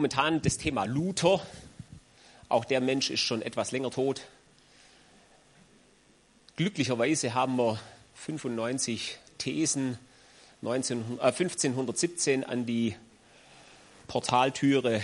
Momentan 0.00 0.40
das 0.40 0.56
Thema 0.56 0.84
Luther. 0.86 1.42
Auch 2.48 2.64
der 2.64 2.80
Mensch 2.80 3.10
ist 3.10 3.20
schon 3.20 3.42
etwas 3.42 3.70
länger 3.70 3.90
tot. 3.90 4.22
Glücklicherweise 6.56 7.34
haben 7.34 7.56
wir 7.58 7.78
95 8.14 9.18
Thesen 9.36 9.98
19, 10.62 11.18
äh, 11.18 11.32
1517 11.32 12.44
an 12.44 12.64
die 12.64 12.96
Portaltüre 14.06 15.02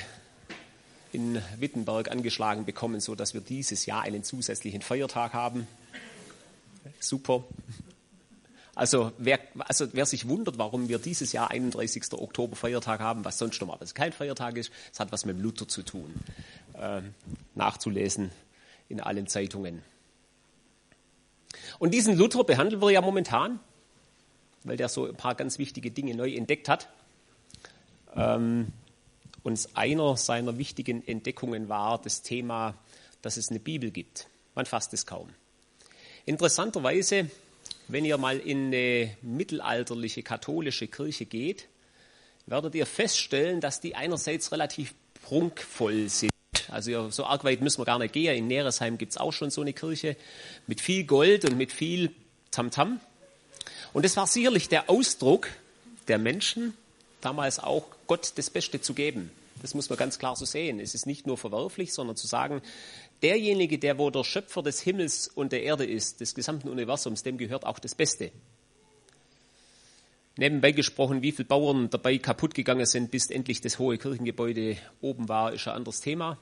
in 1.12 1.42
Wittenberg 1.58 2.10
angeschlagen 2.10 2.64
bekommen, 2.64 3.00
sodass 3.00 3.34
wir 3.34 3.42
dieses 3.42 3.84
Jahr 3.84 4.00
einen 4.00 4.24
zusätzlichen 4.24 4.80
Feiertag 4.80 5.34
haben. 5.34 5.68
Super. 7.00 7.44
Also 8.76 9.12
wer, 9.16 9.40
also 9.58 9.88
wer 9.94 10.04
sich 10.04 10.28
wundert, 10.28 10.58
warum 10.58 10.88
wir 10.90 10.98
dieses 10.98 11.32
Jahr 11.32 11.50
31. 11.50 12.12
Oktober 12.12 12.56
Feiertag 12.56 13.00
haben, 13.00 13.24
was 13.24 13.38
sonst 13.38 13.58
normalerweise 13.58 13.94
kein 13.94 14.12
Feiertag 14.12 14.58
ist, 14.58 14.70
es 14.92 15.00
hat 15.00 15.10
was 15.12 15.24
mit 15.24 15.40
Luther 15.40 15.66
zu 15.66 15.82
tun. 15.82 16.14
Äh, 16.74 17.00
nachzulesen 17.54 18.30
in 18.90 19.00
allen 19.00 19.26
Zeitungen. 19.28 19.82
Und 21.78 21.94
diesen 21.94 22.18
Luther 22.18 22.44
behandeln 22.44 22.82
wir 22.82 22.90
ja 22.90 23.00
momentan, 23.00 23.60
weil 24.64 24.76
der 24.76 24.90
so 24.90 25.06
ein 25.06 25.16
paar 25.16 25.34
ganz 25.34 25.58
wichtige 25.58 25.90
Dinge 25.90 26.14
neu 26.14 26.34
entdeckt 26.34 26.68
hat. 26.68 26.90
Ähm, 28.14 28.74
und 29.42 29.68
einer 29.72 30.18
seiner 30.18 30.58
wichtigen 30.58 31.06
Entdeckungen 31.08 31.70
war 31.70 31.98
das 31.98 32.20
Thema, 32.20 32.74
dass 33.22 33.38
es 33.38 33.48
eine 33.48 33.58
Bibel 33.58 33.90
gibt. 33.90 34.28
Man 34.54 34.66
fasst 34.66 34.92
es 34.92 35.06
kaum. 35.06 35.30
Interessanterweise 36.26 37.30
wenn 37.88 38.04
ihr 38.04 38.18
mal 38.18 38.38
in 38.38 38.66
eine 38.66 39.16
mittelalterliche 39.22 40.22
katholische 40.22 40.88
Kirche 40.88 41.26
geht, 41.26 41.68
werdet 42.46 42.74
ihr 42.74 42.86
feststellen, 42.86 43.60
dass 43.60 43.80
die 43.80 43.94
einerseits 43.94 44.52
relativ 44.52 44.94
prunkvoll 45.22 46.08
sind. 46.08 46.32
Also 46.68 47.10
so 47.10 47.24
arg 47.24 47.44
weit 47.44 47.60
müssen 47.60 47.80
wir 47.80 47.84
gar 47.84 47.98
nicht 47.98 48.12
gehen. 48.12 48.36
In 48.36 48.48
Neresheim 48.48 48.98
gibt 48.98 49.12
es 49.12 49.18
auch 49.18 49.32
schon 49.32 49.50
so 49.50 49.60
eine 49.60 49.72
Kirche 49.72 50.16
mit 50.66 50.80
viel 50.80 51.04
Gold 51.04 51.44
und 51.44 51.56
mit 51.56 51.72
viel 51.72 52.12
Tamtam. 52.50 52.94
-Tam. 52.94 53.00
Und 53.92 54.04
es 54.04 54.16
war 54.16 54.26
sicherlich 54.26 54.68
der 54.68 54.90
Ausdruck 54.90 55.48
der 56.08 56.18
Menschen, 56.18 56.74
damals 57.20 57.58
auch 57.58 57.86
Gott 58.06 58.32
das 58.36 58.50
Beste 58.50 58.80
zu 58.80 58.94
geben. 58.94 59.30
Das 59.62 59.74
muss 59.74 59.88
man 59.88 59.98
ganz 59.98 60.18
klar 60.18 60.36
so 60.36 60.44
sehen. 60.44 60.80
Es 60.80 60.94
ist 60.94 61.06
nicht 61.06 61.26
nur 61.26 61.38
verwerflich, 61.38 61.92
sondern 61.92 62.16
zu 62.16 62.26
sagen, 62.26 62.62
derjenige, 63.22 63.78
der 63.78 63.98
wo 63.98 64.10
der 64.10 64.24
Schöpfer 64.24 64.62
des 64.62 64.80
Himmels 64.80 65.28
und 65.28 65.52
der 65.52 65.62
Erde 65.62 65.84
ist, 65.84 66.20
des 66.20 66.34
gesamten 66.34 66.68
Universums, 66.68 67.22
dem 67.22 67.38
gehört 67.38 67.64
auch 67.64 67.78
das 67.78 67.94
Beste. 67.94 68.30
Nebenbei 70.38 70.72
gesprochen, 70.72 71.22
wie 71.22 71.32
viele 71.32 71.48
Bauern 71.48 71.88
dabei 71.88 72.18
kaputt 72.18 72.54
gegangen 72.54 72.84
sind, 72.84 73.10
bis 73.10 73.30
endlich 73.30 73.62
das 73.62 73.78
hohe 73.78 73.96
Kirchengebäude 73.96 74.76
oben 75.00 75.28
war, 75.28 75.52
ist 75.52 75.66
ein 75.66 75.74
anderes 75.74 76.00
Thema. 76.00 76.38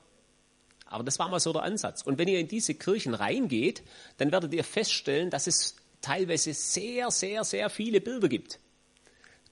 Aber 0.86 1.05
das 1.05 1.19
war 1.19 1.28
mal 1.28 1.41
so 1.41 1.53
der 1.53 1.62
Ansatz. 1.62 2.03
Und 2.03 2.19
wenn 2.19 2.28
ihr 2.28 2.41
in 2.41 2.48
diese 2.48 2.75
Kirchen 2.75 3.14
reingeht, 3.14 3.83
dann 4.16 4.33
werdet 4.33 4.53
ihr 4.53 4.64
feststellen, 4.64 5.31
dass 5.31 5.47
es 5.47 5.77
teilweise 6.00 6.53
sehr, 6.55 7.11
sehr, 7.11 7.44
sehr 7.44 7.70
viele 7.70 8.00
Bilder 8.00 8.28
gibt 8.28 8.59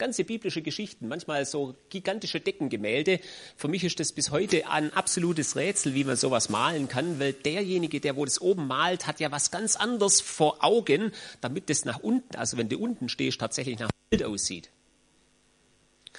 ganze 0.03 0.25
biblische 0.25 0.63
Geschichten, 0.63 1.07
manchmal 1.07 1.47
so 1.47 1.77
gigantische 1.89 2.41
Deckengemälde. 2.41 3.21
Für 3.57 3.69
mich 3.69 3.85
ist 3.85 4.01
das 4.01 4.11
bis 4.11 4.33
heute 4.33 4.69
ein 4.69 4.93
absolutes 4.93 5.55
Rätsel, 5.55 5.95
wie 5.95 6.03
man 6.03 6.17
sowas 6.17 6.49
malen 6.49 6.89
kann, 6.89 7.21
weil 7.21 7.33
derjenige, 7.33 8.01
der 8.01 8.17
wo 8.17 8.25
das 8.25 8.41
oben 8.41 8.67
malt, 8.67 9.07
hat 9.07 9.21
ja 9.21 9.31
was 9.31 9.53
ganz 9.53 9.77
anderes 9.77 10.21
vor 10.21 10.65
Augen, 10.65 11.13
damit 11.41 11.71
das 11.71 11.85
nach 11.85 12.01
unten, 12.01 12.35
also 12.35 12.57
wenn 12.57 12.69
du 12.69 12.79
unten 12.79 13.09
stehst, 13.09 13.39
tatsächlich 13.39 13.79
nach 13.79 13.91
Bild 14.11 14.25
aussieht. 14.25 14.71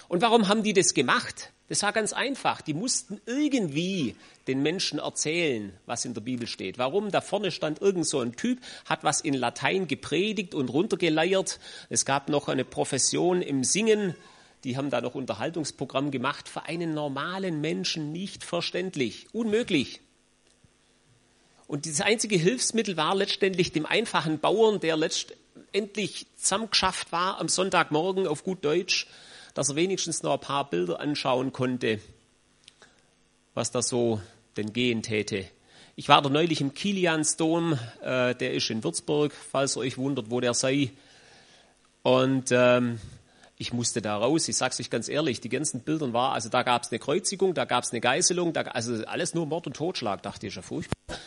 Und 0.07 0.21
warum 0.21 0.47
haben 0.47 0.63
die 0.63 0.71
das 0.71 0.93
gemacht? 0.93 1.51
Das 1.69 1.81
war 1.81 1.93
ganz 1.93 2.13
einfach. 2.13 2.61
Die 2.61 2.73
mussten 2.73 3.21
irgendwie 3.25 4.15
den 4.47 4.61
Menschen 4.61 4.99
erzählen, 4.99 5.73
was 5.85 6.05
in 6.05 6.13
der 6.13 6.21
Bibel 6.21 6.47
steht. 6.47 6.77
Warum? 6.77 7.09
Da 7.09 7.21
vorne 7.21 7.51
stand 7.51 7.81
irgend 7.81 8.05
so 8.05 8.19
ein 8.19 8.35
Typ, 8.35 8.59
hat 8.85 9.03
was 9.03 9.21
in 9.21 9.33
Latein 9.33 9.87
gepredigt 9.87 10.53
und 10.55 10.69
runtergeleiert. 10.69 11.59
Es 11.89 12.05
gab 12.05 12.29
noch 12.29 12.49
eine 12.49 12.65
Profession 12.65 13.41
im 13.41 13.63
Singen. 13.63 14.15
Die 14.65 14.77
haben 14.77 14.89
da 14.89 15.01
noch 15.01 15.15
Unterhaltungsprogramm 15.15 16.11
gemacht. 16.11 16.49
Für 16.49 16.63
einen 16.63 16.93
normalen 16.93 17.61
Menschen 17.61 18.11
nicht 18.11 18.43
verständlich. 18.43 19.27
Unmöglich. 19.31 20.01
Und 21.67 21.85
dieses 21.85 22.01
einzige 22.01 22.35
Hilfsmittel 22.35 22.97
war 22.97 23.15
letztendlich 23.15 23.71
dem 23.71 23.85
einfachen 23.85 24.39
Bauern, 24.39 24.79
der 24.79 24.97
letztendlich 24.97 26.27
zusammengeschafft 26.35 27.11
war 27.11 27.39
am 27.39 27.47
Sonntagmorgen 27.47 28.27
auf 28.27 28.43
gut 28.43 28.63
Deutsch, 28.63 29.07
dass 29.53 29.69
er 29.69 29.75
wenigstens 29.75 30.23
noch 30.23 30.33
ein 30.33 30.39
paar 30.39 30.69
Bilder 30.69 30.99
anschauen 30.99 31.53
konnte, 31.53 31.99
was 33.53 33.71
da 33.71 33.81
so 33.81 34.21
denn 34.57 34.73
gehen 34.73 35.03
täte. 35.03 35.45
Ich 35.95 36.09
war 36.09 36.21
da 36.21 36.29
neulich 36.29 36.59
im 36.61 36.73
Kiliansdom, 36.73 37.77
äh, 38.01 38.33
der 38.33 38.53
ist 38.53 38.69
in 38.69 38.83
Würzburg, 38.83 39.31
falls 39.31 39.75
ihr 39.75 39.81
euch 39.81 39.97
wundert, 39.97 40.31
wo 40.31 40.39
der 40.39 40.55
sei. 40.55 40.91
Und 42.01 42.49
ähm, 42.51 42.99
ich 43.57 43.73
musste 43.73 44.01
da 44.01 44.17
raus, 44.17 44.47
ich 44.47 44.57
sag's 44.57 44.79
euch 44.79 44.89
ganz 44.89 45.07
ehrlich, 45.07 45.39
die 45.39 45.49
ganzen 45.49 45.81
Bilder 45.81 46.11
war, 46.11 46.33
also 46.33 46.49
da 46.49 46.63
gab's 46.63 46.91
eine 46.91 46.99
Kreuzigung, 46.99 47.53
da 47.53 47.65
gab's 47.65 47.91
eine 47.91 48.01
Geißelung, 48.01 48.53
da, 48.53 48.61
also 48.61 49.05
alles 49.05 49.35
nur 49.35 49.45
Mord 49.45 49.67
und 49.67 49.75
Totschlag, 49.75 50.23
dachte 50.23 50.47
ich, 50.47 50.55
ja 50.55 50.63
furchtbar. 50.63 51.17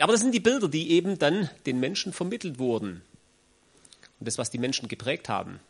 Aber 0.00 0.12
das 0.12 0.20
sind 0.20 0.32
die 0.32 0.40
Bilder, 0.40 0.68
die 0.68 0.90
eben 0.90 1.18
dann 1.18 1.48
den 1.66 1.80
Menschen 1.80 2.12
vermittelt 2.12 2.58
wurden. 2.58 3.02
Und 4.18 4.26
das, 4.26 4.38
was 4.38 4.50
die 4.50 4.58
Menschen 4.58 4.88
geprägt 4.88 5.28
haben. 5.28 5.60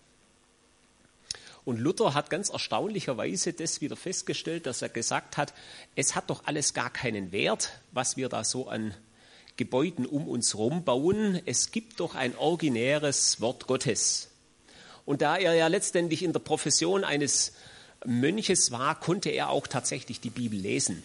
Und 1.68 1.76
Luther 1.80 2.14
hat 2.14 2.30
ganz 2.30 2.48
erstaunlicherweise 2.48 3.52
das 3.52 3.82
wieder 3.82 3.94
festgestellt, 3.94 4.64
dass 4.64 4.80
er 4.80 4.88
gesagt 4.88 5.36
hat, 5.36 5.52
es 5.96 6.14
hat 6.14 6.30
doch 6.30 6.46
alles 6.46 6.72
gar 6.72 6.88
keinen 6.88 7.30
Wert, 7.30 7.82
was 7.92 8.16
wir 8.16 8.30
da 8.30 8.42
so 8.42 8.68
an 8.68 8.94
Gebäuden 9.58 10.06
um 10.06 10.28
uns 10.28 10.54
herum 10.54 10.82
bauen. 10.84 11.38
Es 11.44 11.70
gibt 11.70 12.00
doch 12.00 12.14
ein 12.14 12.34
originäres 12.38 13.42
Wort 13.42 13.66
Gottes. 13.66 14.30
Und 15.04 15.20
da 15.20 15.36
er 15.36 15.52
ja 15.56 15.66
letztendlich 15.66 16.22
in 16.22 16.32
der 16.32 16.40
Profession 16.40 17.04
eines 17.04 17.52
Mönches 18.06 18.70
war, 18.70 18.98
konnte 18.98 19.28
er 19.28 19.50
auch 19.50 19.66
tatsächlich 19.66 20.22
die 20.22 20.30
Bibel 20.30 20.58
lesen. 20.58 21.02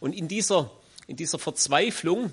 Und 0.00 0.12
in 0.12 0.26
dieser, 0.26 0.72
in 1.06 1.14
dieser 1.14 1.38
Verzweiflung 1.38 2.32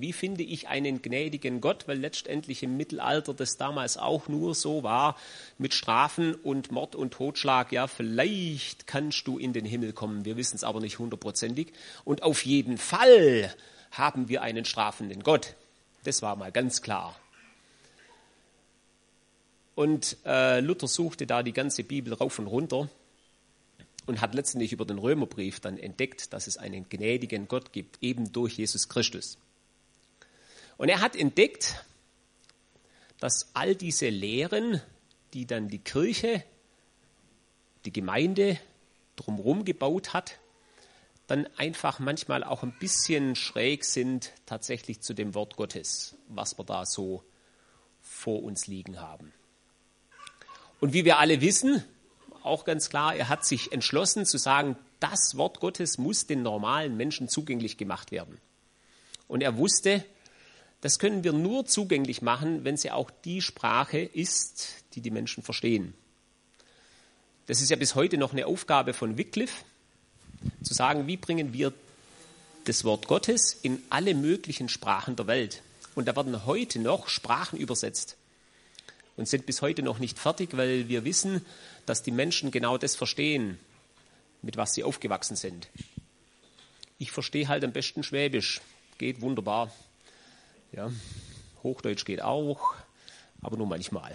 wie 0.00 0.12
finde 0.12 0.42
ich 0.42 0.68
einen 0.68 1.02
gnädigen 1.02 1.60
Gott, 1.60 1.88
weil 1.88 1.98
letztendlich 1.98 2.62
im 2.62 2.76
Mittelalter 2.76 3.34
das 3.34 3.56
damals 3.56 3.96
auch 3.96 4.28
nur 4.28 4.54
so 4.54 4.82
war 4.82 5.16
mit 5.58 5.74
Strafen 5.74 6.34
und 6.34 6.70
Mord 6.70 6.94
und 6.94 7.12
Totschlag. 7.12 7.72
Ja, 7.72 7.86
vielleicht 7.86 8.86
kannst 8.86 9.26
du 9.26 9.38
in 9.38 9.52
den 9.52 9.64
Himmel 9.64 9.92
kommen, 9.92 10.24
wir 10.24 10.36
wissen 10.36 10.56
es 10.56 10.64
aber 10.64 10.80
nicht 10.80 10.98
hundertprozentig. 10.98 11.72
Und 12.04 12.22
auf 12.22 12.44
jeden 12.44 12.78
Fall 12.78 13.54
haben 13.90 14.28
wir 14.28 14.42
einen 14.42 14.64
strafenden 14.64 15.22
Gott. 15.22 15.54
Das 16.04 16.22
war 16.22 16.36
mal 16.36 16.52
ganz 16.52 16.82
klar. 16.82 17.18
Und 19.74 20.16
äh, 20.24 20.60
Luther 20.60 20.88
suchte 20.88 21.26
da 21.26 21.42
die 21.42 21.52
ganze 21.52 21.84
Bibel 21.84 22.12
rauf 22.12 22.38
und 22.38 22.48
runter 22.48 22.88
und 24.06 24.20
hat 24.20 24.34
letztendlich 24.34 24.72
über 24.72 24.84
den 24.84 24.98
Römerbrief 24.98 25.60
dann 25.60 25.78
entdeckt, 25.78 26.32
dass 26.32 26.46
es 26.46 26.56
einen 26.56 26.88
gnädigen 26.88 27.46
Gott 27.46 27.72
gibt, 27.72 28.02
eben 28.02 28.32
durch 28.32 28.58
Jesus 28.58 28.88
Christus. 28.88 29.38
Und 30.78 30.88
er 30.88 31.00
hat 31.00 31.14
entdeckt, 31.14 31.84
dass 33.20 33.50
all 33.54 33.74
diese 33.74 34.08
Lehren, 34.08 34.80
die 35.34 35.44
dann 35.44 35.68
die 35.68 35.80
Kirche, 35.80 36.42
die 37.84 37.92
Gemeinde 37.92 38.58
drumherum 39.16 39.64
gebaut 39.64 40.14
hat, 40.14 40.38
dann 41.26 41.46
einfach 41.58 41.98
manchmal 41.98 42.42
auch 42.42 42.62
ein 42.62 42.72
bisschen 42.78 43.36
schräg 43.36 43.84
sind 43.84 44.32
tatsächlich 44.46 45.00
zu 45.00 45.12
dem 45.12 45.34
Wort 45.34 45.56
Gottes, 45.56 46.16
was 46.28 46.58
wir 46.58 46.64
da 46.64 46.86
so 46.86 47.22
vor 48.00 48.42
uns 48.42 48.66
liegen 48.66 49.00
haben. 49.00 49.32
Und 50.80 50.92
wie 50.92 51.04
wir 51.04 51.18
alle 51.18 51.40
wissen, 51.40 51.84
auch 52.42 52.64
ganz 52.64 52.88
klar, 52.88 53.14
er 53.16 53.28
hat 53.28 53.44
sich 53.44 53.72
entschlossen 53.72 54.24
zu 54.24 54.38
sagen, 54.38 54.76
das 55.00 55.36
Wort 55.36 55.60
Gottes 55.60 55.98
muss 55.98 56.26
den 56.26 56.42
normalen 56.42 56.96
Menschen 56.96 57.28
zugänglich 57.28 57.76
gemacht 57.76 58.10
werden. 58.10 58.40
Und 59.26 59.42
er 59.42 59.58
wusste, 59.58 60.04
das 60.80 60.98
können 60.98 61.24
wir 61.24 61.32
nur 61.32 61.66
zugänglich 61.66 62.22
machen, 62.22 62.64
wenn 62.64 62.76
sie 62.76 62.90
auch 62.90 63.10
die 63.24 63.42
Sprache 63.42 63.98
ist, 63.98 64.84
die 64.94 65.00
die 65.00 65.10
Menschen 65.10 65.42
verstehen. 65.42 65.94
Das 67.46 67.60
ist 67.60 67.70
ja 67.70 67.76
bis 67.76 67.94
heute 67.94 68.18
noch 68.18 68.32
eine 68.32 68.46
Aufgabe 68.46 68.92
von 68.92 69.16
Wycliffe, 69.18 69.64
zu 70.62 70.74
sagen, 70.74 71.06
wie 71.06 71.16
bringen 71.16 71.52
wir 71.52 71.72
das 72.64 72.84
Wort 72.84 73.08
Gottes 73.08 73.58
in 73.62 73.82
alle 73.90 74.14
möglichen 74.14 74.68
Sprachen 74.68 75.16
der 75.16 75.26
Welt. 75.26 75.62
Und 75.94 76.06
da 76.06 76.14
werden 76.14 76.46
heute 76.46 76.78
noch 76.78 77.08
Sprachen 77.08 77.58
übersetzt 77.58 78.16
und 79.16 79.28
sind 79.28 79.46
bis 79.46 79.62
heute 79.62 79.82
noch 79.82 79.98
nicht 79.98 80.18
fertig, 80.18 80.56
weil 80.56 80.88
wir 80.88 81.04
wissen, 81.04 81.44
dass 81.86 82.02
die 82.02 82.12
Menschen 82.12 82.50
genau 82.50 82.78
das 82.78 82.94
verstehen, 82.94 83.58
mit 84.42 84.56
was 84.56 84.74
sie 84.74 84.84
aufgewachsen 84.84 85.34
sind. 85.34 85.68
Ich 86.98 87.10
verstehe 87.10 87.48
halt 87.48 87.64
am 87.64 87.72
besten 87.72 88.02
Schwäbisch, 88.02 88.60
geht 88.98 89.20
wunderbar. 89.20 89.72
Ja, 90.72 90.90
Hochdeutsch 91.62 92.04
geht 92.04 92.22
auch, 92.22 92.74
aber 93.40 93.56
nur 93.56 93.66
manchmal. 93.66 94.12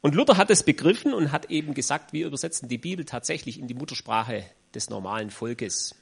Und 0.00 0.14
Luther 0.14 0.36
hat 0.36 0.50
es 0.50 0.62
begriffen 0.62 1.12
und 1.12 1.32
hat 1.32 1.50
eben 1.50 1.74
gesagt, 1.74 2.12
wir 2.12 2.26
übersetzen 2.26 2.68
die 2.68 2.78
Bibel 2.78 3.04
tatsächlich 3.04 3.58
in 3.58 3.66
die 3.66 3.74
Muttersprache 3.74 4.44
des 4.74 4.90
normalen 4.90 5.30
Volkes. 5.30 5.94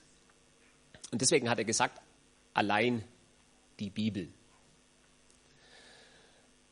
Und 1.10 1.22
deswegen 1.22 1.48
hat 1.48 1.58
er 1.58 1.64
gesagt, 1.64 2.00
allein 2.52 3.02
die 3.80 3.90
Bibel. 3.90 4.28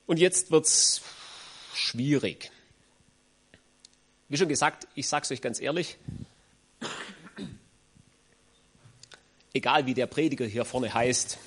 Und 0.06 0.18
jetzt 0.18 0.50
wird 0.50 0.66
es 0.66 1.00
schwierig. 1.72 2.50
Wie 4.28 4.36
schon 4.36 4.48
gesagt, 4.48 4.86
ich 4.94 5.08
sage 5.08 5.24
es 5.24 5.30
euch 5.30 5.40
ganz 5.40 5.60
ehrlich, 5.60 5.96
egal 9.54 9.86
wie 9.86 9.94
der 9.94 10.06
Prediger 10.06 10.44
hier 10.44 10.64
vorne 10.64 10.92
heißt, 10.92 11.38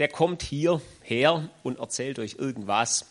der 0.00 0.08
kommt 0.08 0.42
hier 0.42 0.80
her 1.02 1.50
und 1.62 1.78
erzählt 1.78 2.18
euch 2.18 2.36
irgendwas 2.38 3.04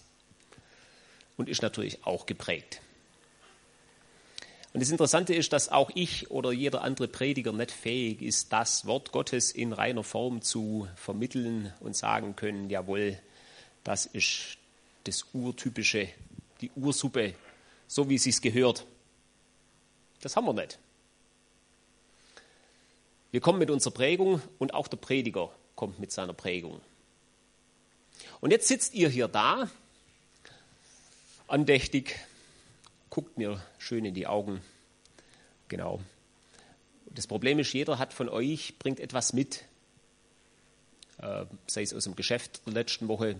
und 1.37 1.47
ist 1.47 1.61
natürlich 1.61 2.03
auch 2.03 2.25
geprägt. 2.25 2.81
Und 4.73 4.81
das 4.81 4.89
Interessante 4.89 5.35
ist, 5.35 5.53
dass 5.53 5.69
auch 5.69 5.91
ich 5.93 6.31
oder 6.31 6.51
jeder 6.51 6.81
andere 6.81 7.07
Prediger 7.07 7.53
nicht 7.53 7.69
fähig 7.71 8.23
ist, 8.23 8.51
das 8.51 8.87
Wort 8.87 9.11
Gottes 9.11 9.51
in 9.51 9.71
reiner 9.71 10.03
Form 10.03 10.41
zu 10.41 10.87
vermitteln 10.95 11.71
und 11.79 11.95
sagen 11.95 12.35
können, 12.35 12.71
jawohl, 12.71 13.19
das 13.83 14.07
ist 14.07 14.57
das 15.03 15.27
Urtypische, 15.33 16.09
die 16.61 16.71
Ursuppe, 16.75 17.35
so 17.87 18.09
wie 18.09 18.15
es 18.15 18.23
sich 18.23 18.41
gehört. 18.41 18.87
Das 20.21 20.35
haben 20.35 20.45
wir 20.45 20.53
nicht. 20.53 20.79
Wir 23.29 23.41
kommen 23.41 23.59
mit 23.59 23.69
unserer 23.69 23.93
Prägung 23.93 24.41
und 24.57 24.73
auch 24.73 24.87
der 24.87 24.97
Prediger 24.97 25.51
kommt 25.79 25.97
mit 25.97 26.11
seiner 26.11 26.33
Prägung. 26.33 26.81
Und 28.41 28.51
jetzt 28.51 28.67
sitzt 28.67 28.93
ihr 28.95 29.07
hier 29.07 29.29
da 29.29 29.69
andächtig, 31.47 32.19
guckt 33.09 33.37
mir 33.37 33.63
schön 33.77 34.03
in 34.03 34.13
die 34.13 34.27
Augen. 34.27 34.59
Genau. 35.69 36.01
Das 37.05 37.27
Problem 37.27 37.59
ist, 37.59 37.71
jeder 37.71 37.97
hat 37.97 38.11
von 38.11 38.27
euch, 38.27 38.77
bringt 38.77 38.99
etwas 38.99 39.31
mit. 39.31 39.63
Äh, 41.19 41.45
sei 41.65 41.83
es 41.83 41.93
aus 41.93 42.03
dem 42.03 42.17
Geschäft 42.17 42.59
der 42.65 42.73
letzten 42.73 43.07
Woche, 43.07 43.39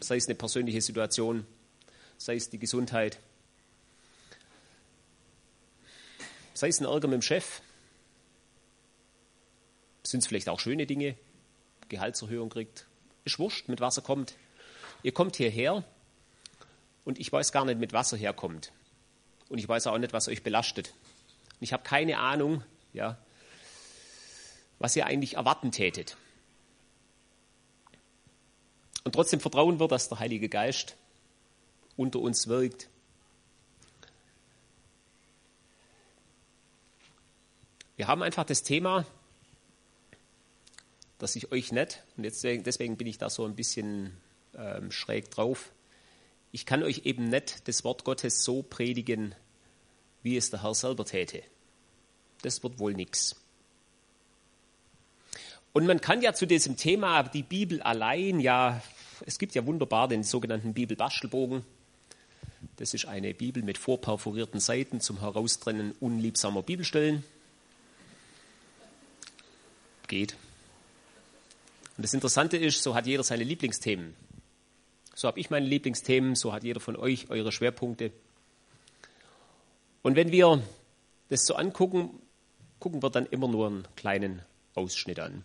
sei 0.00 0.16
es 0.16 0.26
eine 0.26 0.34
persönliche 0.34 0.82
Situation, 0.82 1.46
sei 2.18 2.34
es 2.36 2.50
die 2.50 2.58
Gesundheit, 2.58 3.20
sei 6.52 6.68
es 6.68 6.78
ein 6.78 6.84
Ärger 6.84 7.08
mit 7.08 7.14
dem 7.14 7.22
Chef, 7.22 7.62
sind 10.04 10.20
es 10.20 10.26
vielleicht 10.26 10.48
auch 10.48 10.60
schöne 10.60 10.86
Dinge, 10.86 11.16
Gehaltserhöhung 11.88 12.50
kriegt, 12.50 12.86
ist 13.24 13.38
wurscht, 13.38 13.68
mit 13.68 13.80
was 13.80 13.96
er 13.96 14.02
kommt. 14.02 14.36
Ihr 15.02 15.12
kommt 15.12 15.36
hierher 15.36 15.84
und 17.04 17.18
ich 17.18 17.32
weiß 17.32 17.52
gar 17.52 17.64
nicht, 17.64 17.78
mit 17.78 17.92
was 17.92 18.12
er 18.12 18.18
herkommt. 18.18 18.72
Und 19.48 19.58
ich 19.58 19.68
weiß 19.68 19.86
auch 19.86 19.98
nicht, 19.98 20.12
was 20.12 20.28
euch 20.28 20.42
belastet. 20.42 20.94
Und 21.54 21.62
ich 21.62 21.72
habe 21.72 21.82
keine 21.82 22.18
Ahnung, 22.18 22.62
ja, 22.92 23.18
was 24.78 24.96
ihr 24.96 25.06
eigentlich 25.06 25.34
erwarten 25.34 25.72
tätet. 25.72 26.16
Und 29.04 29.12
trotzdem 29.14 29.40
vertrauen 29.40 29.78
wir, 29.78 29.88
dass 29.88 30.08
der 30.08 30.18
Heilige 30.18 30.48
Geist 30.48 30.96
unter 31.96 32.20
uns 32.20 32.48
wirkt. 32.48 32.88
Wir 37.96 38.08
haben 38.08 38.22
einfach 38.22 38.44
das 38.44 38.62
Thema, 38.62 39.06
dass 41.18 41.36
ich 41.36 41.52
euch 41.52 41.72
nicht, 41.72 42.02
und 42.16 42.24
jetzt, 42.24 42.44
deswegen 42.44 42.96
bin 42.96 43.06
ich 43.06 43.18
da 43.18 43.30
so 43.30 43.44
ein 43.44 43.54
bisschen 43.54 44.16
ähm, 44.56 44.90
schräg 44.90 45.30
drauf, 45.30 45.72
ich 46.52 46.66
kann 46.66 46.82
euch 46.82 47.02
eben 47.04 47.28
nicht 47.28 47.66
das 47.66 47.82
Wort 47.82 48.04
Gottes 48.04 48.44
so 48.44 48.62
predigen, 48.62 49.34
wie 50.22 50.36
es 50.36 50.50
der 50.50 50.62
Herr 50.62 50.74
selber 50.74 51.04
täte. 51.04 51.42
Das 52.42 52.62
wird 52.62 52.78
wohl 52.78 52.94
nichts. 52.94 53.36
Und 55.72 55.86
man 55.86 56.00
kann 56.00 56.22
ja 56.22 56.34
zu 56.34 56.46
diesem 56.46 56.76
Thema 56.76 57.24
die 57.24 57.42
Bibel 57.42 57.82
allein, 57.82 58.38
ja, 58.38 58.80
es 59.26 59.38
gibt 59.38 59.54
ja 59.56 59.66
wunderbar 59.66 60.06
den 60.06 60.22
sogenannten 60.22 60.74
Bibelbastelbogen. 60.74 61.64
Das 62.76 62.94
ist 62.94 63.06
eine 63.06 63.34
Bibel 63.34 63.62
mit 63.62 63.76
vorperforierten 63.76 64.60
Seiten 64.60 65.00
zum 65.00 65.20
Heraustrennen 65.20 65.92
unliebsamer 66.00 66.62
Bibelstellen. 66.62 67.24
Geht. 70.06 70.36
Und 71.96 72.02
das 72.02 72.14
Interessante 72.14 72.56
ist, 72.56 72.82
so 72.82 72.94
hat 72.94 73.06
jeder 73.06 73.22
seine 73.22 73.44
Lieblingsthemen. 73.44 74.14
So 75.14 75.28
habe 75.28 75.38
ich 75.38 75.50
meine 75.50 75.66
Lieblingsthemen, 75.66 76.34
so 76.34 76.52
hat 76.52 76.64
jeder 76.64 76.80
von 76.80 76.96
euch 76.96 77.30
eure 77.30 77.52
Schwerpunkte. 77.52 78.10
Und 80.02 80.16
wenn 80.16 80.32
wir 80.32 80.62
das 81.28 81.46
so 81.46 81.54
angucken, 81.54 82.10
gucken 82.80 83.02
wir 83.02 83.10
dann 83.10 83.26
immer 83.26 83.46
nur 83.46 83.68
einen 83.68 83.88
kleinen 83.94 84.42
Ausschnitt 84.74 85.20
an. 85.20 85.44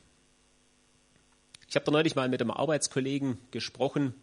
Ich 1.69 1.75
habe 1.75 1.85
da 1.85 1.91
neulich 1.91 2.15
mal 2.15 2.29
mit 2.29 2.41
einem 2.41 2.49
Arbeitskollegen 2.49 3.37
gesprochen, 3.51 4.15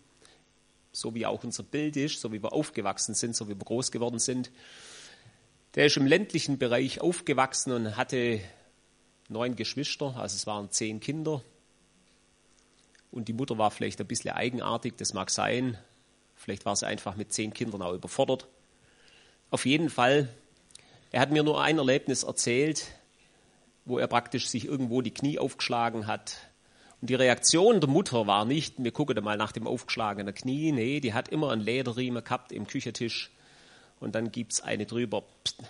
so 0.91 1.15
wie 1.15 1.27
auch 1.27 1.45
unser 1.45 1.63
Bild 1.63 1.97
ist, 1.97 2.21
so 2.21 2.33
wie 2.33 2.43
wir 2.43 2.53
aufgewachsen 2.53 3.15
sind, 3.15 3.37
so 3.37 3.47
wie 3.49 3.55
wir 3.55 3.65
groß 3.65 3.93
geworden 3.93 4.19
sind. 4.19 4.51
Der 5.77 5.87
ist 5.87 5.97
im 5.97 6.07
ländlichen 6.07 6.59
Bereich 6.59 7.01
aufgewachsen 7.01 7.71
und 7.71 7.97
hatte 7.97 8.41
neun 9.29 9.55
Geschwister, 9.55 10.17
also 10.17 10.35
es 10.35 10.47
waren 10.47 10.73
zehn 10.73 10.99
Kinder 10.99 11.43
und 13.17 13.29
die 13.29 13.33
Mutter 13.33 13.57
war 13.57 13.71
vielleicht 13.71 13.99
ein 14.01 14.07
bisschen 14.07 14.33
eigenartig, 14.33 14.95
das 14.99 15.15
mag 15.15 15.31
sein. 15.31 15.79
Vielleicht 16.35 16.67
war 16.67 16.77
sie 16.77 16.87
einfach 16.87 17.17
mit 17.17 17.33
zehn 17.33 17.55
Kindern 17.55 17.81
auch 17.81 17.95
überfordert. 17.95 18.47
Auf 19.51 19.65
jeden 19.65 19.89
Fall, 19.89 20.29
er 21.13 21.23
hat 21.23 21.31
mir 21.31 21.43
nur 21.43 21.63
ein 21.63 21.79
Erlebnis 21.79 22.25
erzählt, 22.25 22.87
wo 23.87 23.99
er 23.99 24.07
praktisch 24.07 24.49
sich 24.49 24.67
irgendwo 24.67 25.01
die 25.01 25.15
Knie 25.15 25.39
aufgeschlagen 25.39 26.07
hat. 26.07 26.37
Und 27.01 27.09
die 27.09 27.15
Reaktion 27.15 27.81
der 27.81 27.89
Mutter 27.89 28.27
war 28.27 28.45
nicht, 28.45 28.75
wir 28.77 28.93
gucken 28.93 29.25
mal 29.25 29.39
nach 29.39 29.53
dem 29.53 29.67
aufgeschlagenen 29.67 30.35
Knie. 30.35 30.73
Nee, 30.73 31.01
die 31.01 31.15
hat 31.15 31.29
immer 31.29 31.53
einen 31.53 31.63
Lederriemen 31.63 32.23
gehabt 32.23 32.53
im 32.53 32.67
Küchentisch 32.67 33.31
und 33.99 34.15
dann 34.15 34.31
gibt 34.31 34.53
es 34.53 34.61
eine 34.61 34.85
drüber. 34.85 35.25
Psst. 35.43 35.63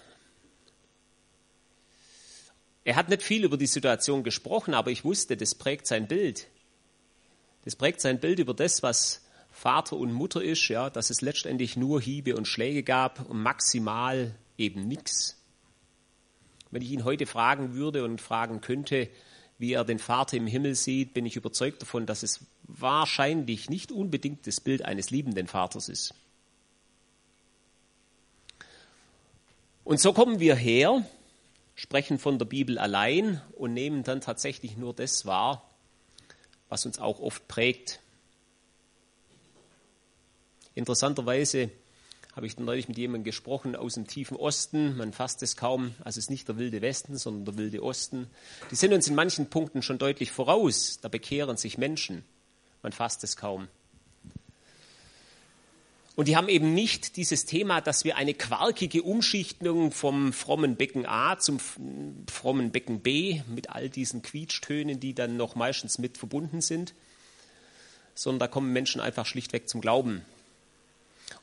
Er 2.82 2.96
hat 2.96 3.08
nicht 3.08 3.22
viel 3.22 3.44
über 3.44 3.56
die 3.56 3.66
Situation 3.66 4.24
gesprochen, 4.24 4.74
aber 4.74 4.90
ich 4.90 5.04
wusste, 5.04 5.36
das 5.36 5.54
prägt 5.54 5.86
sein 5.86 6.08
Bild. 6.08 6.48
Das 7.66 7.74
prägt 7.74 8.00
sein 8.00 8.20
Bild 8.20 8.38
über 8.38 8.54
das, 8.54 8.84
was 8.84 9.26
Vater 9.50 9.96
und 9.96 10.12
Mutter 10.12 10.40
ist, 10.40 10.68
ja, 10.68 10.88
dass 10.88 11.10
es 11.10 11.20
letztendlich 11.20 11.76
nur 11.76 12.00
Hiebe 12.00 12.36
und 12.36 12.46
Schläge 12.46 12.84
gab 12.84 13.28
und 13.28 13.42
maximal 13.42 14.36
eben 14.56 14.86
nichts. 14.86 15.36
Wenn 16.70 16.80
ich 16.80 16.92
ihn 16.92 17.02
heute 17.02 17.26
fragen 17.26 17.74
würde 17.74 18.04
und 18.04 18.20
fragen 18.20 18.60
könnte, 18.60 19.08
wie 19.58 19.72
er 19.72 19.84
den 19.84 19.98
Vater 19.98 20.36
im 20.36 20.46
Himmel 20.46 20.76
sieht, 20.76 21.12
bin 21.12 21.26
ich 21.26 21.34
überzeugt 21.34 21.82
davon, 21.82 22.06
dass 22.06 22.22
es 22.22 22.46
wahrscheinlich 22.62 23.68
nicht 23.68 23.90
unbedingt 23.90 24.46
das 24.46 24.60
Bild 24.60 24.84
eines 24.84 25.10
liebenden 25.10 25.48
Vaters 25.48 25.88
ist. 25.88 26.14
Und 29.82 29.98
so 29.98 30.12
kommen 30.12 30.38
wir 30.38 30.54
her, 30.54 31.04
sprechen 31.74 32.20
von 32.20 32.38
der 32.38 32.46
Bibel 32.46 32.78
allein 32.78 33.42
und 33.56 33.74
nehmen 33.74 34.04
dann 34.04 34.20
tatsächlich 34.20 34.76
nur 34.76 34.94
das 34.94 35.26
wahr, 35.26 35.68
was 36.68 36.86
uns 36.86 36.98
auch 36.98 37.20
oft 37.20 37.46
prägt. 37.48 38.00
Interessanterweise 40.74 41.70
habe 42.34 42.46
ich 42.46 42.58
neulich 42.58 42.86
mit 42.86 42.98
jemandem 42.98 43.24
gesprochen 43.24 43.74
aus 43.74 43.94
dem 43.94 44.06
tiefen 44.06 44.36
Osten. 44.36 44.96
Man 44.98 45.14
fasst 45.14 45.42
es 45.42 45.56
kaum. 45.56 45.94
Also 46.00 46.18
es 46.18 46.24
ist 46.24 46.30
nicht 46.30 46.46
der 46.46 46.58
wilde 46.58 46.82
Westen, 46.82 47.16
sondern 47.16 47.46
der 47.46 47.56
wilde 47.56 47.82
Osten. 47.82 48.28
Die 48.70 48.76
sind 48.76 48.92
uns 48.92 49.08
in 49.08 49.14
manchen 49.14 49.48
Punkten 49.48 49.80
schon 49.80 49.96
deutlich 49.96 50.30
voraus. 50.30 50.98
Da 51.00 51.08
bekehren 51.08 51.56
sich 51.56 51.78
Menschen. 51.78 52.24
Man 52.82 52.92
fasst 52.92 53.24
es 53.24 53.38
kaum. 53.38 53.68
Und 56.16 56.28
die 56.28 56.36
haben 56.36 56.48
eben 56.48 56.72
nicht 56.72 57.16
dieses 57.16 57.44
Thema, 57.44 57.82
dass 57.82 58.04
wir 58.04 58.16
eine 58.16 58.32
quarkige 58.32 59.02
Umschichtung 59.02 59.92
vom 59.92 60.32
frommen 60.32 60.76
Becken 60.76 61.04
A 61.04 61.38
zum 61.38 61.60
frommen 62.26 62.72
Becken 62.72 63.00
B 63.00 63.42
mit 63.46 63.68
all 63.68 63.90
diesen 63.90 64.22
Quietschtönen, 64.22 64.98
die 64.98 65.14
dann 65.14 65.36
noch 65.36 65.56
meistens 65.56 65.98
mit 65.98 66.16
verbunden 66.16 66.62
sind, 66.62 66.94
sondern 68.14 68.40
da 68.40 68.48
kommen 68.48 68.72
Menschen 68.72 69.02
einfach 69.02 69.26
schlichtweg 69.26 69.68
zum 69.68 69.82
Glauben. 69.82 70.22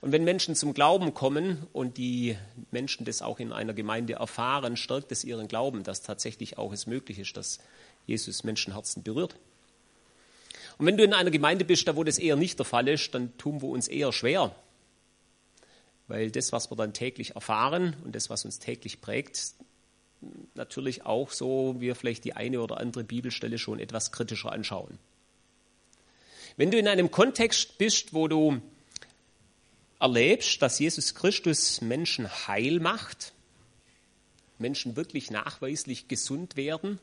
Und 0.01 0.11
wenn 0.11 0.23
Menschen 0.23 0.55
zum 0.55 0.73
Glauben 0.73 1.13
kommen 1.13 1.67
und 1.71 1.97
die 1.97 2.35
Menschen 2.71 3.05
das 3.05 3.21
auch 3.21 3.39
in 3.39 3.53
einer 3.53 3.73
Gemeinde 3.73 4.13
erfahren, 4.13 4.75
stärkt 4.75 5.11
es 5.11 5.23
ihren 5.23 5.47
Glauben, 5.47 5.83
dass 5.83 6.01
tatsächlich 6.01 6.57
auch 6.57 6.73
es 6.73 6.87
möglich 6.87 7.19
ist, 7.19 7.37
dass 7.37 7.59
Jesus 8.07 8.43
Menschenherzen 8.43 9.03
berührt. 9.03 9.35
Und 10.79 10.87
wenn 10.87 10.97
du 10.97 11.03
in 11.03 11.13
einer 11.13 11.29
Gemeinde 11.29 11.63
bist, 11.63 11.87
da 11.87 11.95
wo 11.95 12.03
das 12.03 12.17
eher 12.17 12.35
nicht 12.35 12.57
der 12.57 12.65
Fall 12.65 12.87
ist, 12.87 13.13
dann 13.13 13.37
tun 13.37 13.61
wir 13.61 13.69
uns 13.69 13.87
eher 13.87 14.11
schwer. 14.11 14.55
Weil 16.07 16.31
das, 16.31 16.51
was 16.51 16.69
wir 16.69 16.75
dann 16.75 16.93
täglich 16.93 17.35
erfahren 17.35 17.95
und 18.03 18.15
das, 18.15 18.29
was 18.29 18.45
uns 18.45 18.59
täglich 18.59 19.01
prägt, 19.01 19.53
natürlich 20.55 21.05
auch 21.05 21.31
so 21.31 21.75
wir 21.79 21.95
vielleicht 21.95 22.23
die 22.25 22.33
eine 22.33 22.61
oder 22.61 22.77
andere 22.77 23.03
Bibelstelle 23.03 23.57
schon 23.57 23.79
etwas 23.79 24.11
kritischer 24.11 24.51
anschauen. 24.51 24.97
Wenn 26.55 26.71
du 26.71 26.77
in 26.77 26.87
einem 26.87 27.09
Kontext 27.09 27.77
bist, 27.77 28.13
wo 28.13 28.27
du 28.27 28.61
erlebst, 29.99 30.61
dass 30.61 30.79
Jesus 30.79 31.15
Christus 31.15 31.81
Menschen 31.81 32.29
heil 32.47 32.79
macht, 32.79 33.33
Menschen 34.59 34.95
wirklich 34.95 35.31
nachweislich 35.31 36.07
gesund 36.07 36.55
werden, 36.55 36.99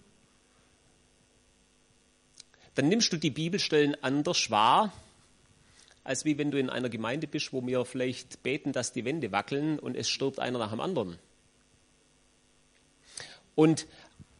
dann 2.75 2.88
nimmst 2.88 3.12
du 3.12 3.16
die 3.16 3.30
Bibelstellen 3.30 3.97
anders 4.02 4.50
wahr, 4.50 4.92
als 6.11 6.25
wie 6.25 6.38
wenn 6.38 6.50
du 6.50 6.59
in 6.59 6.71
einer 6.71 6.88
Gemeinde 6.88 7.29
bist, 7.29 7.52
wo 7.52 7.64
wir 7.64 7.85
vielleicht 7.85 8.43
beten, 8.43 8.73
dass 8.73 8.93
die 8.93 9.05
Wände 9.05 9.31
wackeln 9.31 9.79
und 9.79 9.97
es 9.97 10.09
stirbt 10.09 10.40
einer 10.40 10.59
nach 10.59 10.73
dem 10.73 10.81
anderen. 10.81 11.21
Und 13.55 13.87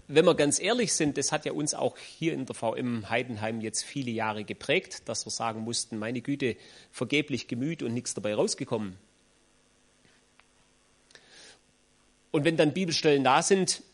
wenn 0.09 0.25
wir 0.25 0.35
ganz 0.35 0.59
ehrlich 0.59 0.93
sind, 0.93 1.17
das 1.17 1.31
hat 1.31 1.45
ja 1.45 1.53
uns 1.53 1.75
auch 1.75 1.97
hier 1.97 2.33
in 2.33 2.45
der 2.45 2.57
VM 2.57 3.09
Heidenheim 3.09 3.61
jetzt 3.61 3.85
viele 3.85 4.11
Jahre 4.11 4.43
geprägt, 4.43 5.09
dass 5.09 5.25
wir 5.25 5.31
sagen 5.31 5.61
mussten, 5.61 5.97
meine 5.97 6.23
Güte, 6.23 6.57
vergeblich 6.91 7.47
gemüht 7.47 7.85
und 7.85 7.95
nichts 7.95 8.15
dabei 8.15 8.35
rausgekommen. 8.35 8.97
Und 12.33 12.45
wenn 12.45 12.57
dann 12.57 12.73
Bibelstellen 12.73 13.23
da 13.23 13.45
sind, 13.45 13.85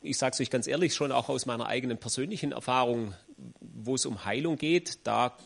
ich 0.00 0.16
sage 0.16 0.34
es 0.34 0.40
euch 0.40 0.50
ganz 0.50 0.68
ehrlich, 0.68 0.94
schon 0.94 1.10
auch 1.10 1.28
aus 1.28 1.44
meiner 1.44 1.66
eigenen 1.66 1.98
persönlichen 1.98 2.52
Erfahrung, 2.52 3.14
wo 3.58 3.96
es 3.96 4.06
um 4.06 4.24
Heilung 4.24 4.58
geht, 4.58 5.00
da 5.02 5.36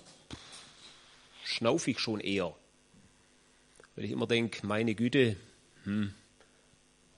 schnaufe 1.44 1.90
ich 1.90 2.00
schon 2.00 2.20
eher. 2.20 2.54
Weil 3.94 4.06
ich 4.06 4.10
immer 4.10 4.26
denke, 4.26 4.66
meine 4.66 4.94
Güte, 4.94 5.36
hm, 5.84 6.12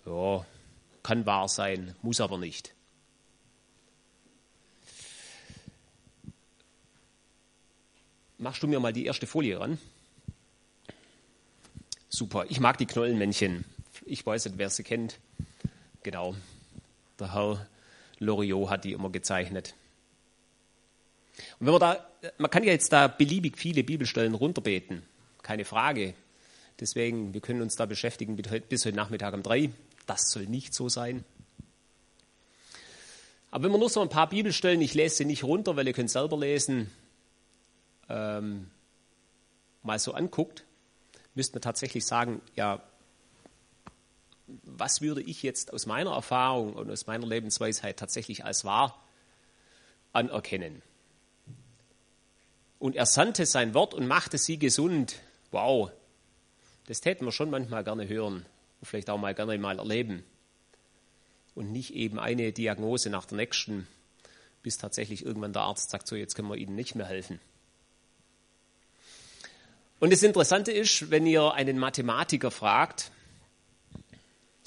ja, 0.04 0.45
kann 1.02 1.25
wahr 1.25 1.49
sein, 1.49 1.95
muss 2.02 2.21
aber 2.21 2.37
nicht. 2.37 2.75
Machst 8.38 8.62
du 8.62 8.66
mir 8.66 8.80
mal 8.80 8.92
die 8.92 9.06
erste 9.06 9.26
Folie 9.26 9.59
ran? 9.59 9.78
Super, 12.11 12.45
ich 12.49 12.61
mag 12.61 12.76
die 12.76 12.87
Knollenmännchen. 12.87 13.64
Ich 14.04 14.25
weiß 14.26 14.45
nicht, 14.45 14.59
wer 14.59 14.68
sie 14.68 14.83
kennt. 14.83 15.18
Genau, 16.02 16.37
der 17.18 17.33
Herr 17.33 17.66
Loriot 18.18 18.68
hat 18.68 18.85
die 18.85 18.92
immer 18.92 19.11
gezeichnet. 19.11 19.75
Und 21.59 21.66
wenn 21.66 21.73
man 21.73 21.81
da, 21.81 22.07
man 22.38 22.50
kann 22.50 22.64
ja 22.64 22.73
jetzt 22.73 22.93
da 22.93 23.09
beliebig 23.09 23.59
viele 23.59 23.85
Bibelstellen 23.85 24.35
runterbeten, 24.35 25.02
keine 25.43 25.64
Frage. 25.64 26.14
Deswegen, 26.81 27.33
wir 27.35 27.40
können 27.40 27.62
uns 27.62 27.76
da 27.76 27.87
beschäftigen 27.87 28.37
bis 28.37 28.85
heute 28.85 28.97
Nachmittag 28.97 29.35
um 29.35 29.43
drei. 29.43 29.71
Das 30.07 30.31
soll 30.31 30.47
nicht 30.47 30.75
so 30.75 30.88
sein. 30.88 31.25
Aber 33.50 33.64
wenn 33.64 33.71
man 33.71 33.81
nur 33.81 33.88
so 33.88 34.02
ein 34.02 34.09
paar 34.09 34.28
Bibelstellen, 34.28 34.81
ich 34.83 34.95
lese 34.95 35.16
sie 35.16 35.25
nicht 35.25 35.45
runter, 35.45 35.76
weil 35.76 35.87
ihr 35.87 35.95
könnt 35.95 36.11
selber 36.11 36.37
lesen, 36.38 36.90
ähm, 38.09 38.71
mal 39.83 39.99
so 39.99 40.12
anguckt, 40.12 40.64
müsste 41.35 41.55
man 41.55 41.62
tatsächlich 41.62 42.05
sagen, 42.05 42.43
ja, 42.55 42.83
was 44.47 45.00
würde 45.00 45.23
ich 45.23 45.43
jetzt 45.43 45.73
aus 45.73 45.87
meiner 45.87 46.12
Erfahrung 46.12 46.75
und 46.75 46.90
aus 46.90 47.07
meiner 47.07 47.26
Lebensweisheit 47.26 47.99
tatsächlich 47.99 48.45
als 48.45 48.64
wahr 48.64 49.02
anerkennen? 50.12 50.83
Und 52.78 52.97
er 52.97 53.06
sandte 53.06 53.47
sein 53.47 53.75
Wort 53.75 53.95
und 53.95 54.06
machte 54.06 54.38
sie 54.38 54.59
gesund. 54.59 55.16
Wow, 55.50 55.90
das 56.87 57.00
täten 57.00 57.25
wir 57.25 57.33
schon 57.33 57.50
manchmal 57.50 57.85
gerne 57.85 58.09
hören 58.09 58.47
und 58.80 58.87
vielleicht 58.87 59.11
auch 59.11 59.18
mal 59.18 59.35
gerne 59.35 59.59
mal 59.59 59.78
erleben. 59.78 60.25
Und 61.54 61.73
nicht 61.73 61.95
eben 61.95 62.18
eine 62.18 62.52
Diagnose 62.52 63.11
nach 63.11 63.25
der 63.25 63.38
nächsten, 63.38 63.88
bis 64.62 64.78
tatsächlich 64.78 65.25
irgendwann 65.25 65.52
der 65.52 65.62
Arzt 65.62 65.90
sagt, 65.90 66.06
so 66.06 66.16
jetzt 66.16 66.35
können 66.35 66.49
wir 66.49 66.56
Ihnen 66.56 66.75
nicht 66.75 66.95
mehr 66.95 67.06
helfen. 67.06 67.40
Und 69.99 70.12
das 70.12 70.23
Interessante 70.23 70.73
ist, 70.73 71.11
wenn 71.11 71.26
ihr 71.26 71.54
einen 71.54 71.78
Mathematiker 71.78 72.50
fragt, 72.50 73.11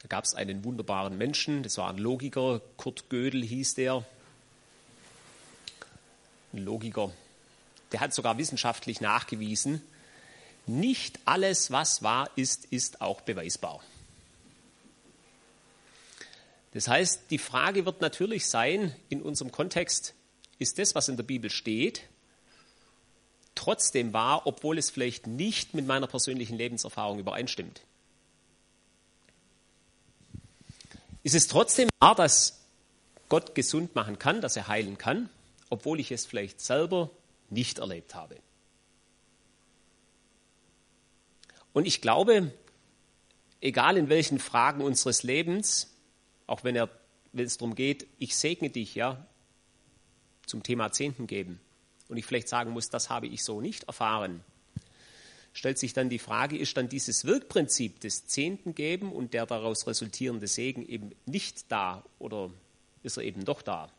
da 0.02 0.08
gab 0.08 0.24
es 0.24 0.34
einen 0.34 0.64
wunderbaren 0.64 1.18
Menschen, 1.18 1.62
das 1.62 1.78
war 1.78 1.90
ein 1.90 2.00
Logiker, 2.00 2.62
Kurt 2.78 3.10
Gödel 3.10 3.44
hieß 3.44 3.76
der, 3.76 4.04
ein 6.54 6.66
Logiker, 6.66 7.12
der 7.92 8.00
hat 8.00 8.14
sogar 8.14 8.38
wissenschaftlich 8.38 9.02
nachgewiesen, 9.02 9.82
nicht 10.66 11.20
alles, 11.26 11.72
was 11.72 12.04
wahr 12.04 12.30
ist, 12.36 12.66
ist 12.66 13.02
auch 13.02 13.22
beweisbar. 13.22 13.82
Das 16.74 16.88
heißt, 16.88 17.32
die 17.32 17.40
Frage 17.40 17.86
wird 17.86 18.02
natürlich 18.02 18.48
sein, 18.48 18.96
in 19.10 19.22
unserem 19.22 19.52
Kontext, 19.52 20.14
ist 20.60 20.78
das, 20.78 20.94
was 20.94 21.10
in 21.10 21.18
der 21.18 21.24
Bibel 21.24 21.50
steht, 21.50 22.04
trotzdem 23.56 24.14
wahr, 24.14 24.46
obwohl 24.46 24.78
es 24.78 24.90
vielleicht 24.90 25.26
nicht 25.26 25.74
mit 25.74 25.88
meiner 25.88 26.08
persönlichen 26.08 26.58
Lebenserfahrung 26.58 27.20
übereinstimmt? 27.20 27.82
Ist 31.24 31.36
es 31.36 31.48
trotzdem 31.48 31.90
wahr, 32.00 32.16
dass 32.16 32.60
Gott 33.28 33.56
gesund 33.56 33.96
machen 33.96 34.20
kann, 34.20 34.42
dass 34.42 34.56
er 34.56 34.68
heilen 34.68 34.98
kann, 34.98 35.30
obwohl 35.70 36.00
ich 36.00 36.12
es 36.12 36.26
vielleicht 36.26 36.62
selber 36.62 37.10
nicht 37.52 37.80
erlebt 37.80 38.16
habe. 38.16 38.38
Und 41.74 41.86
ich 41.86 42.02
glaube, 42.02 42.52
egal 43.62 43.98
in 43.98 44.10
welchen 44.10 44.40
Fragen 44.40 44.82
unseres 44.82 45.24
Lebens, 45.24 45.94
auch 46.48 46.64
wenn, 46.64 46.76
er, 46.76 46.90
wenn 47.32 47.46
es 47.46 47.58
darum 47.58 47.76
geht, 47.76 48.08
ich 48.18 48.36
segne 48.36 48.70
dich, 48.70 48.96
ja, 48.96 49.26
zum 50.46 50.64
Thema 50.64 50.92
Zehnten 50.92 51.28
geben, 51.28 51.60
und 52.08 52.18
ich 52.18 52.26
vielleicht 52.26 52.50
sagen 52.50 52.72
muss, 52.72 52.90
das 52.90 53.10
habe 53.10 53.28
ich 53.28 53.44
so 53.44 53.62
nicht 53.62 53.84
erfahren, 53.84 54.44
stellt 55.54 55.78
sich 55.78 55.94
dann 55.94 56.10
die 56.10 56.20
Frage, 56.20 56.58
ist 56.58 56.76
dann 56.76 56.90
dieses 56.90 57.26
Wirkprinzip 57.26 58.00
des 58.00 58.26
Zehnten 58.26 58.74
geben 58.76 59.12
und 59.12 59.34
der 59.34 59.46
daraus 59.46 59.88
resultierende 59.88 60.48
Segen 60.48 60.86
eben 60.88 61.12
nicht 61.26 61.72
da 61.72 62.04
oder 62.18 62.50
ist 63.04 63.18
er 63.18 63.24
eben 63.24 63.46
doch 63.46 63.62
da? 63.62 63.92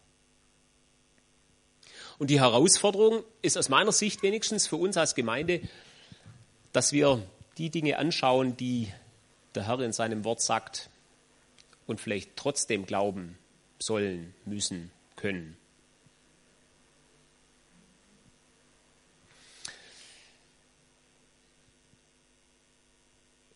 Und 2.21 2.29
die 2.29 2.39
Herausforderung 2.39 3.25
ist 3.41 3.57
aus 3.57 3.71
meiner 3.71 3.93
Sicht 3.93 4.23
wenigstens 4.23 4.67
für 4.67 4.77
uns 4.77 4.99
als 4.99 5.15
Gemeinde, 5.15 5.63
dass 6.71 6.93
wir 6.93 7.27
die 7.57 7.71
Dinge 7.71 7.97
anschauen, 7.97 8.59
die 8.59 8.93
der 9.55 9.67
Herr 9.67 9.81
in 9.81 9.95
seinem 9.95 10.23
Wort 10.25 10.43
sagt 10.43 10.91
und 11.87 11.99
vielleicht 11.99 12.37
trotzdem 12.37 12.85
glauben 12.85 13.39
sollen, 13.79 14.35
müssen, 14.45 14.91
können. 15.17 15.57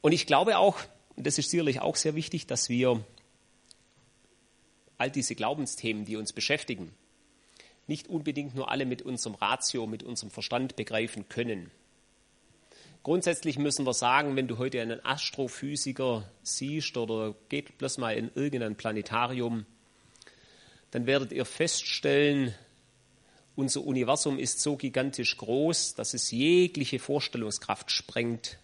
Und 0.00 0.12
ich 0.12 0.26
glaube 0.26 0.56
auch, 0.56 0.78
und 1.16 1.26
das 1.26 1.37
ist 1.37 1.50
sicherlich 1.50 1.83
auch 1.83 1.97
sehr 1.97 2.14
wichtig, 2.14 2.47
dass 2.47 2.71
wir 2.71 3.04
all 4.97 5.11
diese 5.11 5.35
Glaubensthemen, 5.35 6.06
die 6.06 6.16
uns 6.16 6.33
beschäftigen, 6.33 6.94
nicht 7.87 8.09
unbedingt 8.09 8.55
nur 8.55 8.71
alle 8.71 8.87
mit 8.87 9.03
unserem 9.03 9.35
Ratio, 9.35 9.87
mit 9.87 10.03
unserem 10.03 10.31
Verstand 10.31 10.76
begreifen 10.76 11.29
können. 11.29 11.71
Grundsätzlich 13.03 13.59
müssen 13.59 13.85
wir 13.87 13.93
sagen, 13.93 14.35
wenn 14.35 14.49
du 14.49 14.57
heute 14.57 14.81
einen 14.81 15.05
Astrophysiker 15.05 16.29
siehst 16.43 16.97
oder 16.97 17.35
geht 17.50 17.76
bloß 17.76 17.99
mal 17.99 18.17
in 18.17 18.31
irgendein 18.35 18.76
Planetarium, 18.76 19.67
dann 20.91 21.07
werdet 21.07 21.33
ihr 21.33 21.45
feststellen, 21.45 22.55
unser 23.57 23.85
Universum 23.85 24.38
ist 24.38 24.61
so 24.61 24.76
gigantisch 24.76 25.37
groß, 25.37 25.95
dass 25.95 26.14
es 26.14 26.31
jegliche 26.31 26.99
Vorstellungskraft 26.99 27.91
sprengt, 27.91 28.59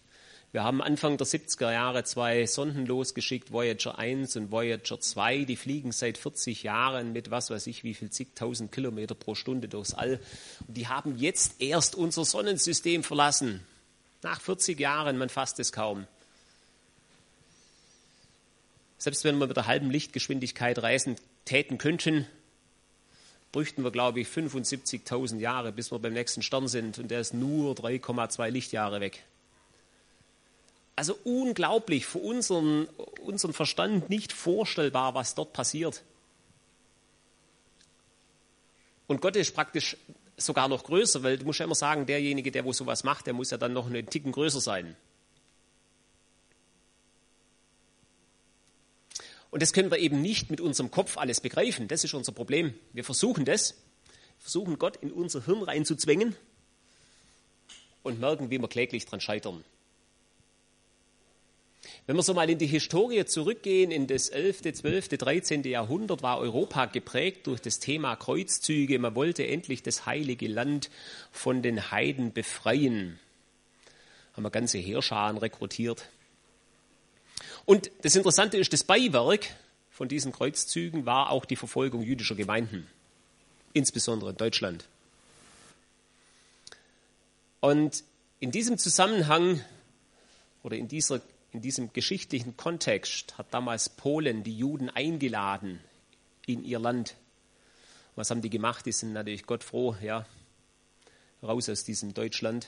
wir 0.53 0.63
haben 0.63 0.81
Anfang 0.81 1.15
der 1.15 1.25
70er 1.25 1.71
Jahre 1.71 2.03
zwei 2.03 2.45
Sonden 2.45 2.85
losgeschickt, 2.85 3.53
Voyager 3.53 3.97
1 3.97 4.35
und 4.35 4.51
Voyager 4.51 4.99
2. 4.99 5.45
Die 5.45 5.55
fliegen 5.55 5.93
seit 5.93 6.17
40 6.17 6.63
Jahren 6.63 7.13
mit 7.13 7.31
was 7.31 7.49
weiß 7.49 7.67
ich 7.67 7.85
wie 7.85 7.93
viel 7.93 8.09
zigtausend 8.09 8.69
Kilometer 8.73 9.15
pro 9.15 9.33
Stunde 9.33 9.69
durchs 9.69 9.93
All. 9.93 10.19
Und 10.67 10.75
die 10.75 10.89
haben 10.89 11.17
jetzt 11.17 11.61
erst 11.61 11.95
unser 11.95 12.25
Sonnensystem 12.25 13.03
verlassen. 13.03 13.65
Nach 14.23 14.41
40 14.41 14.77
Jahren, 14.77 15.17
man 15.17 15.29
fasst 15.29 15.57
es 15.61 15.71
kaum. 15.71 16.05
Selbst 18.97 19.23
wenn 19.23 19.37
wir 19.37 19.47
mit 19.47 19.55
der 19.55 19.67
halben 19.67 19.89
Lichtgeschwindigkeit 19.89 20.83
reisen 20.83 21.15
täten 21.45 21.77
könnten, 21.77 22.27
bräuchten 23.53 23.85
wir, 23.85 23.91
glaube 23.91 24.19
ich, 24.19 24.27
75.000 24.27 25.39
Jahre, 25.39 25.71
bis 25.71 25.93
wir 25.93 25.99
beim 25.99 26.13
nächsten 26.13 26.41
Stern 26.41 26.67
sind. 26.67 26.99
Und 26.99 27.09
der 27.09 27.21
ist 27.21 27.33
nur 27.33 27.73
3,2 27.73 28.49
Lichtjahre 28.49 28.99
weg. 28.99 29.23
Also 31.01 31.17
unglaublich, 31.23 32.05
für 32.05 32.19
unseren, 32.19 32.85
unseren 33.25 33.53
Verstand 33.53 34.11
nicht 34.11 34.31
vorstellbar, 34.31 35.15
was 35.15 35.33
dort 35.33 35.51
passiert. 35.51 36.03
Und 39.07 39.19
Gott 39.19 39.35
ist 39.35 39.55
praktisch 39.55 39.97
sogar 40.37 40.67
noch 40.67 40.83
größer, 40.83 41.23
weil 41.23 41.39
du 41.39 41.45
musst 41.45 41.57
ja 41.57 41.65
immer 41.65 41.73
sagen, 41.73 42.05
derjenige, 42.05 42.51
der 42.51 42.65
wo 42.65 42.71
sowas 42.71 43.03
macht, 43.03 43.25
der 43.25 43.33
muss 43.33 43.49
ja 43.49 43.57
dann 43.57 43.73
noch 43.73 43.87
einen 43.87 44.05
Ticken 44.11 44.31
größer 44.31 44.61
sein. 44.61 44.95
Und 49.49 49.63
das 49.63 49.73
können 49.73 49.89
wir 49.89 49.97
eben 49.97 50.21
nicht 50.21 50.51
mit 50.51 50.61
unserem 50.61 50.91
Kopf 50.91 51.17
alles 51.17 51.41
begreifen. 51.41 51.87
Das 51.87 52.03
ist 52.03 52.13
unser 52.13 52.31
Problem. 52.31 52.75
Wir 52.93 53.03
versuchen 53.03 53.43
das, 53.43 53.73
versuchen 54.37 54.77
Gott 54.77 54.97
in 54.97 55.11
unser 55.11 55.43
Hirn 55.45 55.63
reinzuzwängen 55.63 56.35
und 58.03 58.19
merken, 58.19 58.51
wie 58.51 58.59
wir 58.59 58.67
kläglich 58.67 59.07
dran 59.07 59.19
scheitern. 59.19 59.63
Wenn 62.07 62.15
wir 62.15 62.23
so 62.23 62.33
mal 62.33 62.49
in 62.49 62.57
die 62.57 62.67
Historie 62.67 63.25
zurückgehen, 63.25 63.91
in 63.91 64.07
das 64.07 64.29
11., 64.29 64.73
12., 64.73 65.09
13. 65.09 65.63
Jahrhundert 65.63 66.23
war 66.23 66.39
Europa 66.39 66.87
geprägt 66.87 67.47
durch 67.47 67.61
das 67.61 67.79
Thema 67.79 68.15
Kreuzzüge. 68.15 68.97
Man 68.97 69.15
wollte 69.15 69.45
endlich 69.45 69.83
das 69.83 70.05
heilige 70.05 70.47
Land 70.47 70.89
von 71.31 71.61
den 71.61 71.91
Heiden 71.91 72.33
befreien. 72.33 73.19
Haben 74.33 74.43
wir 74.43 74.49
ganze 74.49 74.79
Heerscharen 74.79 75.37
rekrutiert. 75.37 76.09
Und 77.65 77.91
das 78.01 78.15
Interessante 78.15 78.57
ist, 78.57 78.73
das 78.73 78.83
Beiwerk 78.83 79.47
von 79.91 80.07
diesen 80.07 80.31
Kreuzzügen 80.31 81.05
war 81.05 81.29
auch 81.29 81.45
die 81.45 81.55
Verfolgung 81.55 82.01
jüdischer 82.01 82.35
Gemeinden, 82.35 82.87
insbesondere 83.73 84.31
in 84.31 84.37
Deutschland. 84.37 84.87
Und 87.59 88.03
in 88.39 88.49
diesem 88.49 88.79
Zusammenhang 88.79 89.63
oder 90.63 90.75
in, 90.75 90.87
dieser, 90.87 91.21
in 91.51 91.61
diesem 91.61 91.91
geschichtlichen 91.93 92.55
Kontext 92.55 93.37
hat 93.37 93.53
damals 93.53 93.89
Polen 93.89 94.43
die 94.43 94.57
Juden 94.57 94.89
eingeladen 94.89 95.81
in 96.45 96.63
ihr 96.63 96.79
Land. 96.79 97.15
Was 98.15 98.29
haben 98.29 98.41
die 98.41 98.49
gemacht? 98.49 98.85
Die 98.85 98.91
sind 98.91 99.13
natürlich 99.13 99.45
Gott 99.45 99.63
froh, 99.63 99.95
ja, 100.01 100.25
raus 101.43 101.69
aus 101.69 101.83
diesem 101.83 102.13
Deutschland 102.13 102.67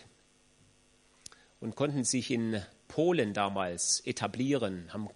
und 1.59 1.75
konnten 1.75 2.03
sich 2.03 2.29
in 2.29 2.61
Polen 2.89 3.33
damals 3.33 4.01
etablieren, 4.05 4.91
haben 4.91 5.09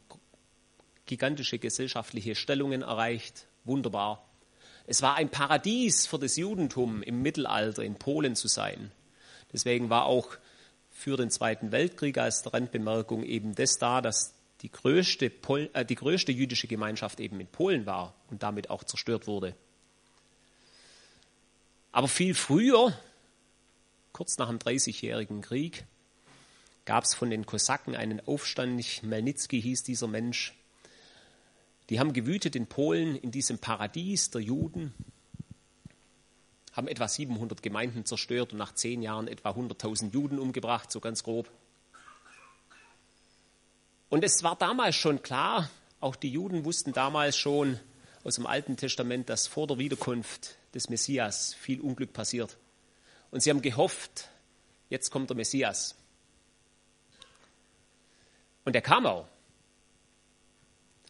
gigantische 1.05 1.59
gesellschaftliche 1.59 2.35
Stellungen 2.35 2.81
erreicht. 2.81 3.47
Wunderbar. 3.65 4.25
Es 4.85 5.01
war 5.01 5.15
ein 5.15 5.29
Paradies 5.29 6.07
für 6.07 6.19
das 6.19 6.37
Judentum 6.37 7.03
im 7.03 7.21
Mittelalter 7.21 7.83
in 7.83 7.95
Polen 7.95 8.35
zu 8.35 8.47
sein. 8.47 8.91
Deswegen 9.51 9.89
war 9.89 10.05
auch 10.05 10.37
für 10.97 11.15
den 11.15 11.29
Zweiten 11.29 11.71
Weltkrieg 11.71 12.17
als 12.17 12.51
Randbemerkung 12.51 13.23
eben 13.23 13.53
das 13.53 13.77
da, 13.77 14.01
dass 14.01 14.33
die 14.61 14.71
größte, 14.71 15.29
Pol 15.29 15.69
äh, 15.73 15.85
die 15.85 15.93
größte 15.93 16.31
jüdische 16.31 16.67
Gemeinschaft 16.67 17.19
eben 17.19 17.39
in 17.39 17.45
Polen 17.45 17.85
war 17.85 18.15
und 18.31 18.41
damit 18.41 18.71
auch 18.71 18.83
zerstört 18.83 19.27
wurde. 19.27 19.55
Aber 21.91 22.07
viel 22.07 22.33
früher, 22.33 22.97
kurz 24.11 24.39
nach 24.39 24.49
dem 24.49 24.57
Dreißigjährigen 24.57 25.41
Krieg, 25.41 25.85
gab 26.85 27.03
es 27.03 27.13
von 27.13 27.29
den 27.29 27.45
Kosaken 27.45 27.95
einen 27.95 28.19
Aufstand. 28.25 29.03
Melnitzki 29.03 29.61
hieß 29.61 29.83
dieser 29.83 30.07
Mensch. 30.07 30.55
Die 31.91 31.99
haben 31.99 32.13
gewütet 32.13 32.55
in 32.55 32.65
Polen 32.65 33.15
in 33.15 33.29
diesem 33.29 33.59
Paradies 33.59 34.31
der 34.31 34.41
Juden 34.41 34.95
haben 36.77 36.87
etwa 36.87 37.07
700 37.07 37.63
Gemeinden 37.63 38.05
zerstört 38.05 38.53
und 38.53 38.59
nach 38.59 38.73
zehn 38.73 39.01
Jahren 39.01 39.27
etwa 39.27 39.49
100.000 39.49 40.13
Juden 40.13 40.37
umgebracht, 40.37 40.91
so 40.91 40.99
ganz 40.99 41.23
grob. 41.23 41.49
Und 44.09 44.23
es 44.23 44.43
war 44.43 44.55
damals 44.55 44.95
schon 44.95 45.23
klar, 45.23 45.69
auch 45.99 46.15
die 46.15 46.29
Juden 46.29 46.63
wussten 46.65 46.93
damals 46.93 47.35
schon 47.35 47.79
aus 48.23 48.35
dem 48.35 48.45
Alten 48.45 48.77
Testament, 48.77 49.27
dass 49.27 49.47
vor 49.47 49.65
der 49.65 49.79
Wiederkunft 49.79 50.55
des 50.75 50.87
Messias 50.89 51.55
viel 51.55 51.81
Unglück 51.81 52.13
passiert. 52.13 52.57
Und 53.31 53.41
sie 53.41 53.49
haben 53.49 53.63
gehofft, 53.63 54.29
jetzt 54.89 55.09
kommt 55.09 55.31
der 55.31 55.35
Messias. 55.35 55.95
Und 58.65 58.75
er 58.75 58.81
kam 58.81 59.07
auch. 59.07 59.27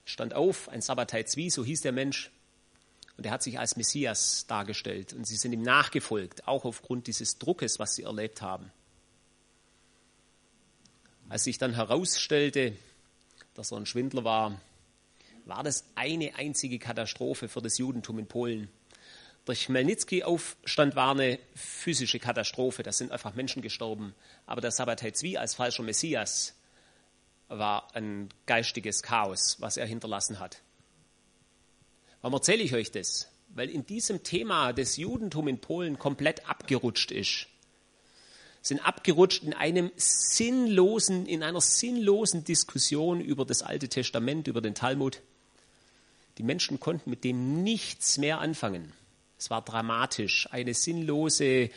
Stand 0.06 0.34
auf, 0.34 0.70
ein 0.70 0.82
Sabbatai 0.82 1.24
Zwi, 1.24 1.50
so 1.50 1.66
hieß 1.66 1.82
der 1.82 1.92
Mensch, 1.92 2.32
und 3.18 3.26
er 3.26 3.32
hat 3.32 3.42
sich 3.42 3.58
als 3.58 3.76
Messias 3.76 4.46
dargestellt. 4.48 5.14
Und 5.14 5.26
sie 5.26 5.36
sind 5.36 5.52
ihm 5.52 5.64
nachgefolgt, 5.64 6.48
auch 6.48 6.66
aufgrund 6.66 7.08
dieses 7.08 7.40
Druckes, 7.40 7.80
was 7.80 7.96
sie 7.96 8.04
erlebt 8.04 8.44
haben. 8.44 8.72
Als 11.28 11.44
sich 11.44 11.58
dann 11.58 11.74
herausstellte, 11.74 12.74
dass 13.56 13.72
er 13.72 13.78
ein 13.78 13.88
Schwindler 13.88 14.24
war, 14.24 14.62
war 15.46 15.64
das 15.64 15.84
eine 15.96 16.36
einzige 16.36 16.78
Katastrophe 16.78 17.50
für 17.50 17.62
das 17.62 17.80
Judentum 17.80 18.20
in 18.20 18.28
Polen. 18.28 18.70
Der 19.48 19.56
Chmelnytsky-Aufstand 19.56 20.96
war 20.96 21.12
eine 21.12 21.40
physische 21.56 22.20
Katastrophe, 22.20 22.84
da 22.84 22.92
sind 22.92 23.12
einfach 23.12 23.34
Menschen 23.34 23.62
gestorben. 23.62 24.14
Aber 24.46 24.62
der 24.62 24.72
Sabbatai 24.72 25.12
Zwi 25.12 25.38
als 25.38 25.56
falscher 25.56 25.84
Messias 25.84 26.54
war 27.48 27.96
ein 27.96 28.30
geistiges 28.46 29.02
Chaos, 29.02 29.56
was 29.60 29.78
er 29.78 29.88
hinterlassen 29.88 30.40
hat. 30.40 30.62
Warum 32.22 32.34
erzähle 32.34 32.64
ich 32.64 32.74
euch 32.74 32.92
das? 32.92 33.30
Weil 33.50 33.70
in 33.70 33.86
diesem 33.86 34.24
Thema 34.24 34.74
das 34.74 34.98
Judentum 34.98 35.48
in 35.48 35.60
Polen 35.60 35.98
komplett 35.98 36.48
abgerutscht 36.50 37.12
ist. 37.12 37.48
Sind 38.62 38.86
abgerutscht 38.86 39.44
in 39.44 39.54
einem 39.54 39.92
sinnlosen, 39.96 41.26
in 41.26 41.44
einer 41.44 41.62
sinnlosen 41.62 42.44
Diskussion 42.44 43.22
über 43.22 43.46
das 43.46 43.62
Alte 43.62 43.88
Testament, 43.88 44.48
über 44.48 44.62
den 44.62 44.76
Talmud. 44.76 45.22
Die 46.38 46.44
Menschen 46.44 46.80
konnten 46.80 47.10
mit 47.10 47.24
dem 47.24 47.64
nichts 47.64 48.18
mehr 48.18 48.40
anfangen. 48.40 48.92
Es 49.38 49.50
war 49.50 49.62
dramatisch, 49.62 50.48
eine 50.52 50.74
sinnlose 50.74 51.70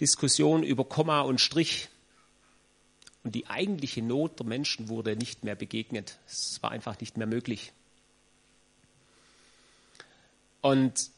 Diskussion 0.00 0.62
über 0.62 0.84
Komma 0.84 1.20
und 1.20 1.40
Strich. 1.40 1.88
Und 3.22 3.34
die 3.34 3.46
eigentliche 3.46 4.02
Not 4.02 4.40
der 4.40 4.46
Menschen 4.46 4.88
wurde 4.88 5.14
nicht 5.14 5.44
mehr 5.44 5.54
begegnet. 5.54 6.18
Es 6.26 6.60
war 6.62 6.72
einfach 6.72 6.98
nicht 7.00 7.16
mehr 7.16 7.26
möglich. 7.26 7.72
Und 10.62 11.10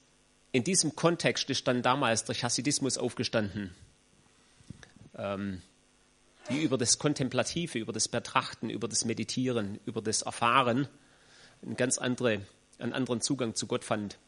in 0.53 0.65
diesem 0.65 0.97
Kontext 0.97 1.49
ist 1.51 1.69
dann 1.69 1.83
damals 1.83 2.25
der 2.25 2.35
Chassidismus 2.35 2.99
aufgestanden, 2.99 3.75
ähm, 5.17 5.63
die 6.51 6.63
über 6.63 6.77
das 6.79 6.99
Kontemplative, 6.99 7.79
über 7.79 7.93
das 7.93 8.09
Betrachten, 8.09 8.71
über 8.71 8.89
das 8.89 9.05
Meditieren, 9.05 9.79
über 9.85 10.03
das 10.03 10.23
Erfahren 10.23 10.89
einen 11.63 11.77
ganz 11.77 11.99
andere, 11.99 12.41
einen 12.79 12.93
anderen 12.93 13.21
Zugang 13.21 13.55
zu 13.55 13.67
Gott 13.67 13.85
fand. 13.85 14.19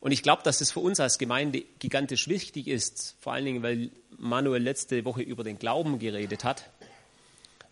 Und 0.00 0.12
ich 0.12 0.22
glaube, 0.22 0.42
dass 0.42 0.60
es 0.60 0.70
für 0.70 0.80
uns 0.80 1.00
als 1.00 1.18
Gemeinde 1.18 1.64
gigantisch 1.78 2.28
wichtig 2.28 2.68
ist, 2.68 3.16
vor 3.20 3.32
allen 3.32 3.44
Dingen, 3.44 3.62
weil 3.62 3.90
Manuel 4.16 4.62
letzte 4.62 5.04
Woche 5.04 5.22
über 5.22 5.42
den 5.42 5.58
Glauben 5.58 5.98
geredet 5.98 6.44
hat, 6.44 6.70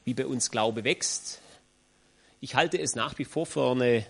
wie 0.05 0.15
bei 0.15 0.27
uns 0.27 0.51
Glaube 0.51 0.85
wächst. 0.85 1.41
Ich 2.41 2.55
halte 2.55 2.79
es 2.79 2.95
nach 2.95 3.19
wie 3.19 3.25
vor 3.25 3.47
für 3.47 3.71
eine 3.71 4.07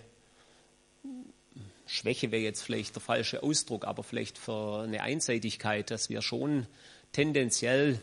Schwäche 1.86 2.32
wäre 2.32 2.42
jetzt 2.42 2.62
vielleicht 2.62 2.94
der 2.94 3.02
falsche 3.02 3.42
Ausdruck, 3.42 3.84
aber 3.84 4.02
vielleicht 4.02 4.38
für 4.38 4.82
eine 4.82 5.02
Einseitigkeit, 5.02 5.90
dass 5.90 6.08
wir 6.08 6.20
schon 6.20 6.66
tendenziell 7.12 8.00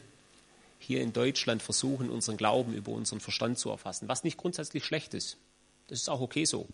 hier 0.80 1.02
in 1.02 1.14
Deutschland 1.14 1.62
versuchen, 1.62 2.10
unseren 2.10 2.38
Glauben 2.38 2.74
über 2.74 2.92
unseren 2.92 3.20
Verstand 3.20 3.58
zu 3.60 3.70
erfassen, 3.70 4.08
was 4.08 4.24
nicht 4.24 4.38
grundsätzlich 4.38 4.86
schlecht 4.86 5.14
ist. 5.14 5.38
Das 5.88 6.00
ist 6.00 6.10
auch 6.10 6.22
okay 6.22 6.46
so. 6.46 6.68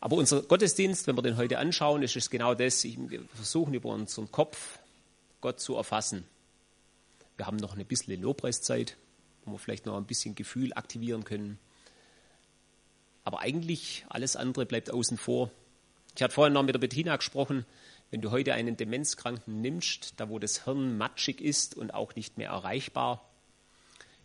Aber 0.00 0.16
unser 0.16 0.42
Gottesdienst, 0.42 1.06
wenn 1.06 1.16
wir 1.16 1.22
den 1.22 1.36
heute 1.36 1.58
anschauen, 1.58 2.02
ist 2.02 2.16
es 2.16 2.28
genau 2.28 2.54
das. 2.54 2.82
Wir 2.82 3.22
versuchen 3.34 3.74
über 3.74 3.90
unseren 3.90 4.30
Kopf 4.32 4.78
Gott 5.40 5.60
zu 5.60 5.76
erfassen. 5.76 6.24
Wir 7.36 7.46
haben 7.46 7.56
noch 7.56 7.76
ein 7.76 7.84
bisschen 7.84 8.20
Lobpreiszeit, 8.20 8.96
wo 9.44 9.52
wir 9.52 9.58
vielleicht 9.58 9.86
noch 9.86 9.96
ein 9.96 10.04
bisschen 10.04 10.34
Gefühl 10.34 10.72
aktivieren 10.74 11.24
können. 11.24 11.58
Aber 13.24 13.40
eigentlich 13.40 14.04
alles 14.08 14.36
andere 14.36 14.66
bleibt 14.66 14.90
außen 14.90 15.16
vor. 15.16 15.50
Ich 16.16 16.22
hatte 16.22 16.34
vorhin 16.34 16.52
noch 16.52 16.62
mit 16.62 16.74
der 16.74 16.80
Bettina 16.80 17.16
gesprochen, 17.16 17.64
wenn 18.10 18.20
du 18.20 18.30
heute 18.30 18.52
einen 18.52 18.76
Demenzkranken 18.76 19.62
nimmst, 19.62 20.14
da 20.18 20.28
wo 20.28 20.38
das 20.38 20.64
Hirn 20.64 20.98
matschig 20.98 21.40
ist 21.40 21.76
und 21.76 21.94
auch 21.94 22.14
nicht 22.14 22.36
mehr 22.36 22.50
erreichbar, 22.50 23.26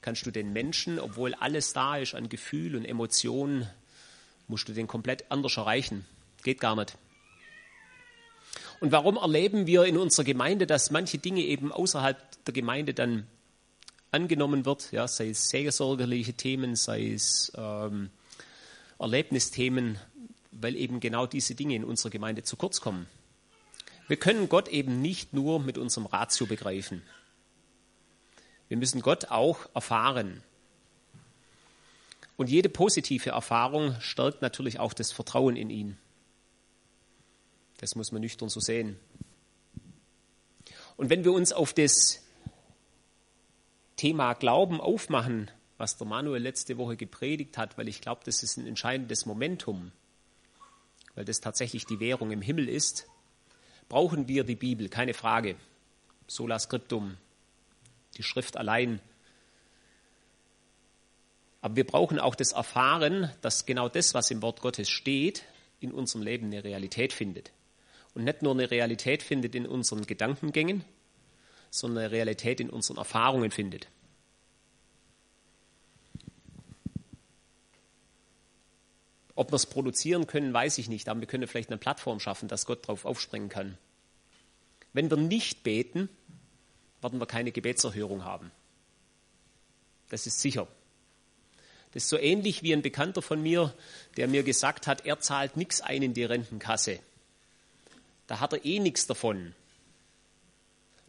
kannst 0.01 0.25
du 0.25 0.31
den 0.31 0.51
Menschen, 0.51 0.99
obwohl 0.99 1.33
alles 1.35 1.73
da 1.73 1.97
ist 1.97 2.13
an 2.13 2.27
Gefühl 2.27 2.75
und 2.75 2.85
Emotionen, 2.85 3.69
musst 4.47 4.67
du 4.67 4.73
den 4.73 4.87
komplett 4.87 5.25
anders 5.29 5.57
erreichen. 5.57 6.05
Geht 6.43 6.59
gar 6.59 6.75
nicht. 6.75 6.97
Und 8.79 8.91
warum 8.91 9.17
erleben 9.17 9.67
wir 9.67 9.85
in 9.85 9.97
unserer 9.97 10.25
Gemeinde, 10.25 10.67
dass 10.67 10.91
manche 10.91 11.17
Dinge 11.17 11.41
eben 11.41 11.71
außerhalb 11.71 12.17
der 12.45 12.53
Gemeinde 12.53 12.93
dann 12.93 13.25
angenommen 14.11 14.65
wird, 14.65 14.91
ja, 14.91 15.07
sei 15.07 15.29
es 15.29 15.49
seelsorgerliche 15.49 16.33
Themen, 16.33 16.75
sei 16.75 17.11
es 17.11 17.51
ähm, 17.55 18.09
Erlebnisthemen, 18.99 19.99
weil 20.51 20.75
eben 20.75 20.99
genau 20.99 21.25
diese 21.27 21.55
Dinge 21.55 21.75
in 21.75 21.83
unserer 21.83 22.09
Gemeinde 22.09 22.43
zu 22.43 22.55
kurz 22.55 22.81
kommen. 22.81 23.07
Wir 24.07 24.17
können 24.17 24.49
Gott 24.49 24.67
eben 24.69 25.01
nicht 25.01 25.33
nur 25.33 25.59
mit 25.59 25.77
unserem 25.77 26.07
Ratio 26.07 26.45
begreifen. 26.45 27.03
Wir 28.69 28.77
müssen 28.77 29.01
Gott 29.01 29.25
auch 29.25 29.69
erfahren. 29.73 30.43
Und 32.37 32.49
jede 32.49 32.69
positive 32.69 33.31
Erfahrung 33.31 33.95
stärkt 33.99 34.41
natürlich 34.41 34.79
auch 34.79 34.93
das 34.93 35.11
Vertrauen 35.11 35.55
in 35.55 35.69
ihn. 35.69 35.97
Das 37.77 37.95
muss 37.95 38.11
man 38.11 38.21
nüchtern 38.21 38.49
so 38.49 38.59
sehen. 38.59 38.97
Und 40.95 41.09
wenn 41.09 41.23
wir 41.23 41.33
uns 41.33 41.51
auf 41.51 41.73
das 41.73 42.23
Thema 43.97 44.33
Glauben 44.33 44.79
aufmachen, 44.81 45.51
was 45.77 45.97
der 45.97 46.07
Manuel 46.07 46.41
letzte 46.41 46.77
Woche 46.77 46.97
gepredigt 46.97 47.57
hat, 47.57 47.77
weil 47.77 47.87
ich 47.87 48.01
glaube, 48.01 48.21
das 48.25 48.43
ist 48.43 48.57
ein 48.57 48.67
entscheidendes 48.67 49.25
Momentum, 49.25 49.91
weil 51.15 51.25
das 51.25 51.39
tatsächlich 51.39 51.85
die 51.85 51.99
Währung 51.99 52.31
im 52.31 52.41
Himmel 52.41 52.67
ist, 52.67 53.07
brauchen 53.89 54.27
wir 54.27 54.43
die 54.43 54.55
Bibel, 54.55 54.89
keine 54.89 55.13
Frage. 55.13 55.55
Sola 56.27 56.59
Scriptum, 56.59 57.17
die 58.17 58.23
Schrift 58.23 58.57
allein. 58.57 58.99
Aber 61.61 61.75
wir 61.75 61.85
brauchen 61.85 62.19
auch 62.19 62.35
das 62.35 62.51
Erfahren, 62.51 63.31
dass 63.41 63.65
genau 63.65 63.87
das, 63.87 64.13
was 64.13 64.29
im 64.31 64.41
Wort 64.41 64.61
Gottes 64.61 64.89
steht, 64.89 65.43
in 65.79 65.91
unserem 65.91 66.23
Leben 66.23 66.47
eine 66.47 66.63
Realität 66.63 67.13
findet. 67.13 67.51
Und 68.13 68.23
nicht 68.23 68.41
nur 68.41 68.53
eine 68.53 68.69
Realität 68.71 69.23
findet 69.23 69.55
in 69.55 69.67
unseren 69.67 70.05
Gedankengängen, 70.05 70.83
sondern 71.69 72.05
eine 72.05 72.11
Realität 72.11 72.59
in 72.59 72.69
unseren 72.69 72.97
Erfahrungen 72.97 73.51
findet. 73.51 73.87
Ob 79.37 79.51
wir 79.51 79.57
es 79.57 79.67
produzieren 79.67 80.25
können, 80.25 80.51
weiß 80.51 80.79
ich 80.79 80.89
nicht, 80.89 81.07
aber 81.07 81.19
wir 81.19 81.27
können 81.27 81.47
vielleicht 81.47 81.69
eine 81.69 81.77
Plattform 81.77 82.19
schaffen, 82.19 82.47
dass 82.47 82.65
Gott 82.65 82.83
darauf 82.83 83.05
aufspringen 83.05 83.49
kann. 83.49 83.77
Wenn 84.93 85.11
wir 85.11 85.17
nicht 85.17 85.61
beten, 85.61 86.09
werden 87.01 87.19
wir 87.19 87.27
keine 87.27 87.51
Gebetserhörung 87.51 88.23
haben. 88.23 88.51
Das 90.09 90.25
ist 90.25 90.41
sicher. 90.41 90.67
Das 91.93 92.03
ist 92.03 92.09
so 92.09 92.17
ähnlich 92.17 92.63
wie 92.63 92.73
ein 92.73 92.81
Bekannter 92.81 93.21
von 93.21 93.39
mir, 93.39 93.75
der 94.17 94.27
mir 94.27 94.41
gesagt 94.41 94.87
hat, 94.87 95.05
er 95.05 95.19
zahlt 95.19 95.55
nichts 95.55 95.81
ein 95.81 96.01
in 96.01 96.15
die 96.15 96.23
Rentenkasse. 96.23 96.99
Da 98.25 98.39
hat 98.39 98.53
er 98.53 98.65
eh 98.65 98.79
nichts 98.79 99.05
davon. 99.05 99.53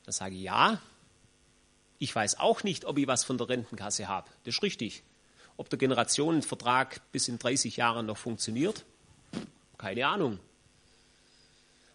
Da 0.04 0.12
sage 0.12 0.34
ich, 0.34 0.42
ja, 0.42 0.82
ich 1.98 2.14
weiß 2.14 2.38
auch 2.40 2.62
nicht, 2.62 2.84
ob 2.84 2.98
ich 2.98 3.06
was 3.06 3.24
von 3.24 3.38
der 3.38 3.48
Rentenkasse 3.48 4.06
habe. 4.06 4.28
Das 4.44 4.56
ist 4.56 4.62
richtig. 4.62 5.02
Ob 5.58 5.68
der 5.68 5.78
Generationenvertrag 5.78 7.02
bis 7.12 7.28
in 7.28 7.38
30 7.38 7.76
Jahren 7.76 8.06
noch 8.06 8.16
funktioniert, 8.16 8.86
keine 9.76 10.06
Ahnung. 10.06 10.38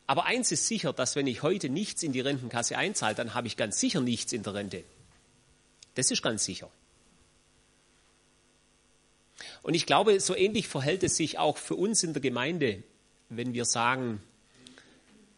Aber 0.05 0.25
eins 0.25 0.51
ist 0.51 0.67
sicher, 0.67 0.93
dass 0.93 1.15
wenn 1.15 1.27
ich 1.27 1.41
heute 1.43 1.69
nichts 1.69 2.03
in 2.03 2.11
die 2.11 2.19
Rentenkasse 2.19 2.77
einzahle, 2.77 3.15
dann 3.15 3.33
habe 3.33 3.47
ich 3.47 3.57
ganz 3.57 3.79
sicher 3.79 4.01
nichts 4.01 4.33
in 4.33 4.43
der 4.43 4.53
Rente. 4.53 4.83
Das 5.95 6.11
ist 6.11 6.21
ganz 6.21 6.43
sicher. 6.43 6.69
Und 9.61 9.73
ich 9.73 9.85
glaube, 9.85 10.19
so 10.19 10.35
ähnlich 10.35 10.67
verhält 10.67 11.03
es 11.03 11.15
sich 11.15 11.39
auch 11.39 11.57
für 11.57 11.75
uns 11.75 12.03
in 12.03 12.13
der 12.13 12.21
Gemeinde, 12.21 12.83
wenn 13.29 13.53
wir 13.53 13.65
sagen, 13.65 14.21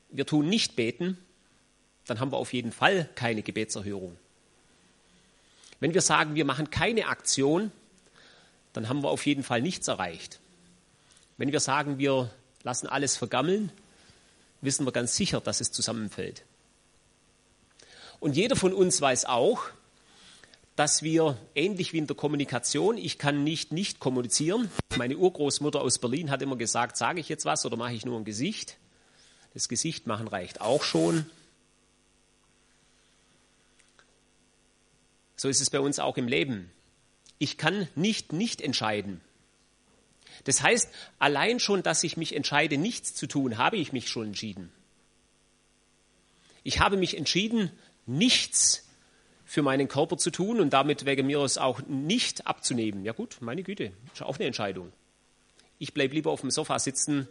wir 0.09 0.25
tun 0.25 0.49
nicht 0.49 0.75
beten, 0.75 1.17
dann 2.07 2.19
haben 2.19 2.31
wir 2.31 2.37
auf 2.37 2.53
jeden 2.53 2.71
Fall 2.71 3.09
keine 3.15 3.43
Gebetserhörung. 3.43 4.17
Wenn 5.79 5.93
wir 5.93 6.01
sagen, 6.01 6.35
wir 6.35 6.45
machen 6.45 6.69
keine 6.69 7.07
Aktion, 7.07 7.71
dann 8.75 8.89
haben 8.89 9.03
wir 9.03 9.09
auf 9.09 9.25
jeden 9.25 9.43
Fall 9.43 9.61
nichts 9.61 9.87
erreicht. 9.87 10.39
Wenn 11.37 11.51
wir 11.51 11.61
sagen, 11.61 11.97
wir 11.97 12.29
lassen 12.63 12.87
alles 12.87 13.15
vergammeln, 13.15 13.71
wissen 14.61 14.85
wir 14.85 14.91
ganz 14.91 15.15
sicher, 15.15 15.39
dass 15.39 15.61
es 15.61 15.71
zusammenfällt. 15.71 16.43
Und 18.19 18.35
jeder 18.35 18.55
von 18.55 18.73
uns 18.73 18.99
weiß 18.99 19.25
auch, 19.25 19.63
dass 20.75 21.03
wir 21.03 21.37
ähnlich 21.53 21.93
wie 21.93 21.99
in 21.99 22.07
der 22.07 22.17
Kommunikation, 22.17 22.97
ich 22.97 23.17
kann 23.17 23.45
nicht 23.45 23.71
nicht 23.71 23.99
kommunizieren. 23.99 24.69
Meine 24.97 25.17
Urgroßmutter 25.17 25.79
aus 25.79 25.99
Berlin 25.99 26.29
hat 26.29 26.41
immer 26.41 26.57
gesagt, 26.57 26.97
sage 26.97 27.21
ich 27.21 27.29
jetzt 27.29 27.45
was 27.45 27.65
oder 27.65 27.77
mache 27.77 27.93
ich 27.93 28.05
nur 28.05 28.19
ein 28.19 28.25
Gesicht? 28.25 28.77
Das 29.53 29.69
Gesicht 29.69 30.05
machen 30.05 30.27
reicht 30.27 30.59
auch 30.59 30.83
schon. 30.83 31.29
So 35.37 35.47
ist 35.47 35.61
es 35.61 35.69
bei 35.69 35.79
uns 35.79 35.99
auch 35.99 36.17
im 36.17 36.27
Leben. 36.27 36.71
Ich 37.37 37.57
kann 37.57 37.87
nicht 37.95 38.33
nicht 38.33 38.61
entscheiden. 38.61 39.21
Das 40.43 40.61
heißt, 40.61 40.89
allein 41.19 41.59
schon, 41.59 41.83
dass 41.83 42.03
ich 42.03 42.17
mich 42.17 42.35
entscheide, 42.35 42.77
nichts 42.77 43.13
zu 43.15 43.27
tun, 43.27 43.57
habe 43.57 43.77
ich 43.77 43.93
mich 43.93 44.09
schon 44.09 44.27
entschieden. 44.27 44.71
Ich 46.63 46.79
habe 46.79 46.97
mich 46.97 47.17
entschieden, 47.17 47.71
nichts 48.05 48.87
für 49.45 49.61
meinen 49.61 49.87
Körper 49.87 50.17
zu 50.17 50.31
tun 50.31 50.59
und 50.59 50.71
damit 50.71 51.05
wegen 51.05 51.27
mir 51.27 51.39
es 51.39 51.57
auch 51.57 51.81
nicht 51.87 52.47
abzunehmen. 52.47 53.05
Ja 53.05 53.13
gut, 53.13 53.37
meine 53.41 53.63
Güte, 53.63 53.91
ist 54.13 54.23
auch 54.23 54.37
eine 54.37 54.47
Entscheidung. 54.47 54.91
Ich 55.77 55.93
bleibe 55.93 56.15
lieber 56.15 56.31
auf 56.31 56.41
dem 56.41 56.51
Sofa 56.51 56.79
sitzen 56.79 57.27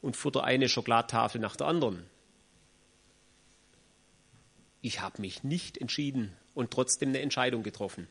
und 0.00 0.16
futter 0.16 0.44
eine 0.44 0.68
Schokoladtafel 0.68 1.40
nach 1.40 1.56
der 1.56 1.68
anderen. 1.68 2.04
Ich 4.80 5.00
habe 5.00 5.20
mich 5.20 5.44
nicht 5.44 5.78
entschieden 5.78 6.36
und 6.54 6.72
trotzdem 6.72 7.10
eine 7.10 7.20
Entscheidung 7.20 7.62
getroffen. 7.62 8.08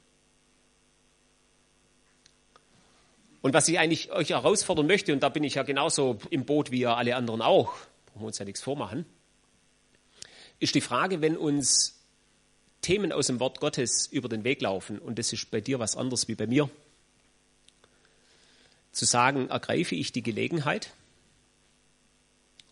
Und 3.42 3.54
was 3.54 3.68
ich 3.68 3.80
eigentlich 3.80 4.12
euch 4.12 4.30
herausfordern 4.30 4.86
möchte, 4.86 5.14
und 5.14 5.22
da 5.24 5.30
bin 5.30 5.44
ich 5.44 5.56
ja 5.56 5.64
genauso 5.64 6.20
im 6.30 6.46
Boot 6.46 6.72
wie 6.72 6.82
ja 6.82 6.96
alle 6.96 7.16
anderen 7.16 7.42
auch, 7.42 7.74
brauchen 8.06 8.22
wir 8.22 8.28
uns 8.28 8.38
ja 8.38 8.46
nichts 8.46 8.62
vormachen, 8.62 9.06
ist 10.60 10.76
die 10.76 10.82
Frage, 10.82 11.22
wenn 11.22 11.38
uns 11.38 12.00
Themen 12.82 13.12
aus 13.12 13.28
dem 13.28 13.40
Wort 13.40 13.60
Gottes 13.60 14.08
über 14.08 14.30
den 14.30 14.44
Weg 14.44 14.62
laufen, 14.62 15.00
und 15.00 15.18
das 15.18 15.34
ist 15.34 15.50
bei 15.50 15.62
dir 15.62 15.80
was 15.80 15.96
anderes 15.96 16.28
wie 16.28 16.36
bei 16.36 16.46
mir, 16.46 16.70
zu 18.92 19.06
sagen, 19.06 19.50
ergreife 19.50 19.96
ich 19.96 20.12
die 20.12 20.22
Gelegenheit 20.22 20.92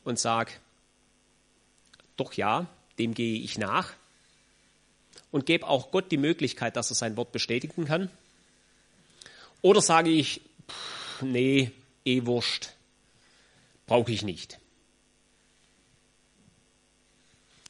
und 0.03 0.19
sage, 0.19 0.51
doch 2.17 2.34
ja, 2.34 2.67
dem 2.99 3.13
gehe 3.13 3.39
ich 3.39 3.58
nach 3.58 3.93
und 5.32 5.45
gebe 5.45 5.67
auch 5.67 5.91
Gott 5.91 6.12
die 6.12 6.17
Möglichkeit, 6.17 6.75
dass 6.75 6.91
er 6.91 6.95
sein 6.95 7.15
Wort 7.17 7.32
bestätigen 7.32 7.86
kann. 7.86 8.12
Oder 9.62 9.82
sage 9.82 10.10
ich, 10.10 10.41
nee, 11.21 11.71
eh 12.05 12.25
wurscht, 12.25 12.73
brauche 13.86 14.12
ich 14.12 14.23
nicht. 14.23 14.60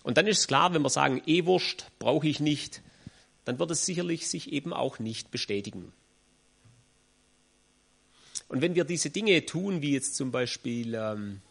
Und 0.03 0.17
dann 0.17 0.27
ist 0.27 0.47
klar, 0.47 0.73
wenn 0.73 0.81
wir 0.81 0.89
sagen, 0.89 1.21
eh 1.25 1.45
wurscht, 1.45 1.85
brauche 1.99 2.27
ich 2.27 2.39
nicht, 2.39 2.81
dann 3.45 3.59
wird 3.59 3.71
es 3.71 3.85
sicherlich 3.85 4.27
sich 4.27 4.51
eben 4.51 4.73
auch 4.73 4.99
nicht 4.99 5.31
bestätigen. 5.31 5.91
Und 8.47 8.61
wenn 8.61 8.75
wir 8.75 8.83
diese 8.83 9.11
Dinge 9.11 9.45
tun, 9.45 9.81
wie 9.81 9.93
jetzt 9.93 10.15
zum 10.15 10.31
Beispiel 10.31 10.95
ähm, 10.95 11.41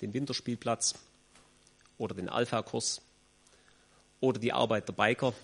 den 0.00 0.12
Winterspielplatz 0.12 0.94
oder 1.98 2.14
den 2.14 2.28
Alpha-Kurs 2.28 3.00
oder 4.20 4.40
die 4.40 4.52
Arbeit 4.52 4.88
der 4.88 4.94
Biker 4.94 5.34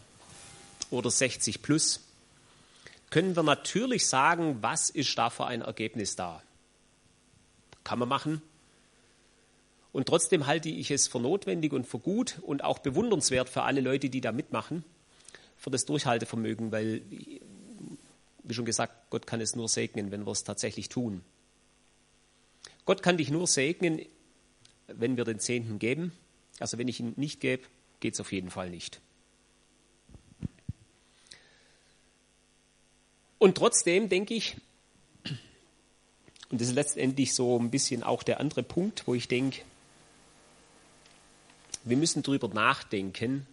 oder 0.91 1.11
60 1.11 1.63
plus, 1.63 2.01
können 3.11 3.37
wir 3.37 3.43
natürlich 3.43 4.07
sagen, 4.07 4.59
was 4.61 4.91
ist 4.91 5.17
da 5.17 5.31
für 5.31 5.47
ein 5.47 5.63
Ergebnis 5.63 6.17
da. 6.17 6.43
Kann 7.85 7.99
man 7.99 8.09
machen. 8.09 8.43
Und 9.93 10.07
trotzdem 10.07 10.47
halte 10.47 10.69
ich 10.69 10.91
es 10.91 11.09
für 11.09 11.19
notwendig 11.19 11.73
und 11.73 11.87
für 11.87 11.99
gut 11.99 12.39
und 12.43 12.63
auch 12.63 12.79
bewundernswert 12.79 13.49
für 13.49 13.63
alle 13.63 13.81
Leute, 13.81 14.11
die 14.11 14.21
da 14.21 14.33
mitmachen, 14.33 14.85
für 15.57 15.71
das 15.71 15.87
Durchhaltevermögen, 15.87 16.71
weil, 16.71 17.03
wie 18.45 18.55
schon 18.55 18.67
gesagt, 18.67 19.11
Gott 19.11 19.27
kann 19.27 19.41
es 19.41 19.57
nur 19.57 19.69
segnen, 19.69 20.11
wenn 20.11 20.27
wir 20.27 20.33
es 20.33 20.45
tatsächlich 20.45 20.89
tun. 20.89 21.23
Gott 22.85 23.03
kann 23.03 23.17
dich 23.17 23.31
nur 23.31 23.47
segnen, 23.47 24.01
wenn 24.87 25.17
wir 25.17 25.25
den 25.25 25.41
Zehnten 25.41 25.79
geben. 25.79 26.13
Also 26.59 26.79
wenn 26.79 26.89
ich 26.89 27.01
ihn 27.01 27.15
nicht 27.17 27.41
gebe, 27.41 27.65
geht 28.01 28.15
es 28.15 28.21
auf 28.21 28.33
jeden 28.33 28.51
Fall 28.51 28.71
nicht. 28.71 29.01
Und 33.39 33.57
trotzdem 33.57 34.09
denke 34.09 34.35
ich, 34.35 34.57
und 36.51 36.61
das 36.61 36.69
ist 36.69 36.75
letztendlich 36.75 37.35
so 37.35 37.59
ein 37.59 37.71
bisschen 37.71 38.03
auch 38.03 38.23
der 38.23 38.41
andere 38.41 38.63
Punkt, 38.63 39.07
wo 39.07 39.15
ich 39.15 39.29
denke, 39.29 39.63
wir 41.85 41.97
müssen 41.97 42.23
darüber 42.23 42.49
nachdenken 42.49 43.47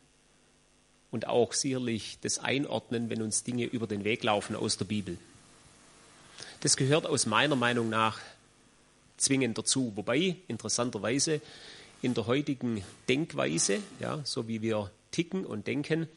und 1.11 1.27
auch 1.27 1.53
sicherlich 1.53 2.17
das 2.21 2.39
einordnen, 2.39 3.09
wenn 3.09 3.21
uns 3.21 3.43
Dinge 3.43 3.65
über 3.65 3.87
den 3.87 4.03
Weg 4.03 4.23
laufen 4.23 4.55
aus 4.55 4.77
der 4.77 4.85
Bibel. 4.85 5.17
Das 6.61 6.77
gehört 6.77 7.05
aus 7.05 7.25
meiner 7.25 7.55
Meinung 7.55 7.89
nach 7.89 8.19
zwingend 9.17 9.57
dazu. 9.57 9.93
Wobei, 9.95 10.35
interessanterweise, 10.47 11.41
in 12.01 12.13
der 12.13 12.27
heutigen 12.27 12.83
Denkweise, 13.07 13.79
ja, 13.99 14.21
so 14.25 14.47
wie 14.47 14.61
wir 14.61 14.91
ticken 15.11 15.45
und 15.45 15.67
denken, 15.67 16.09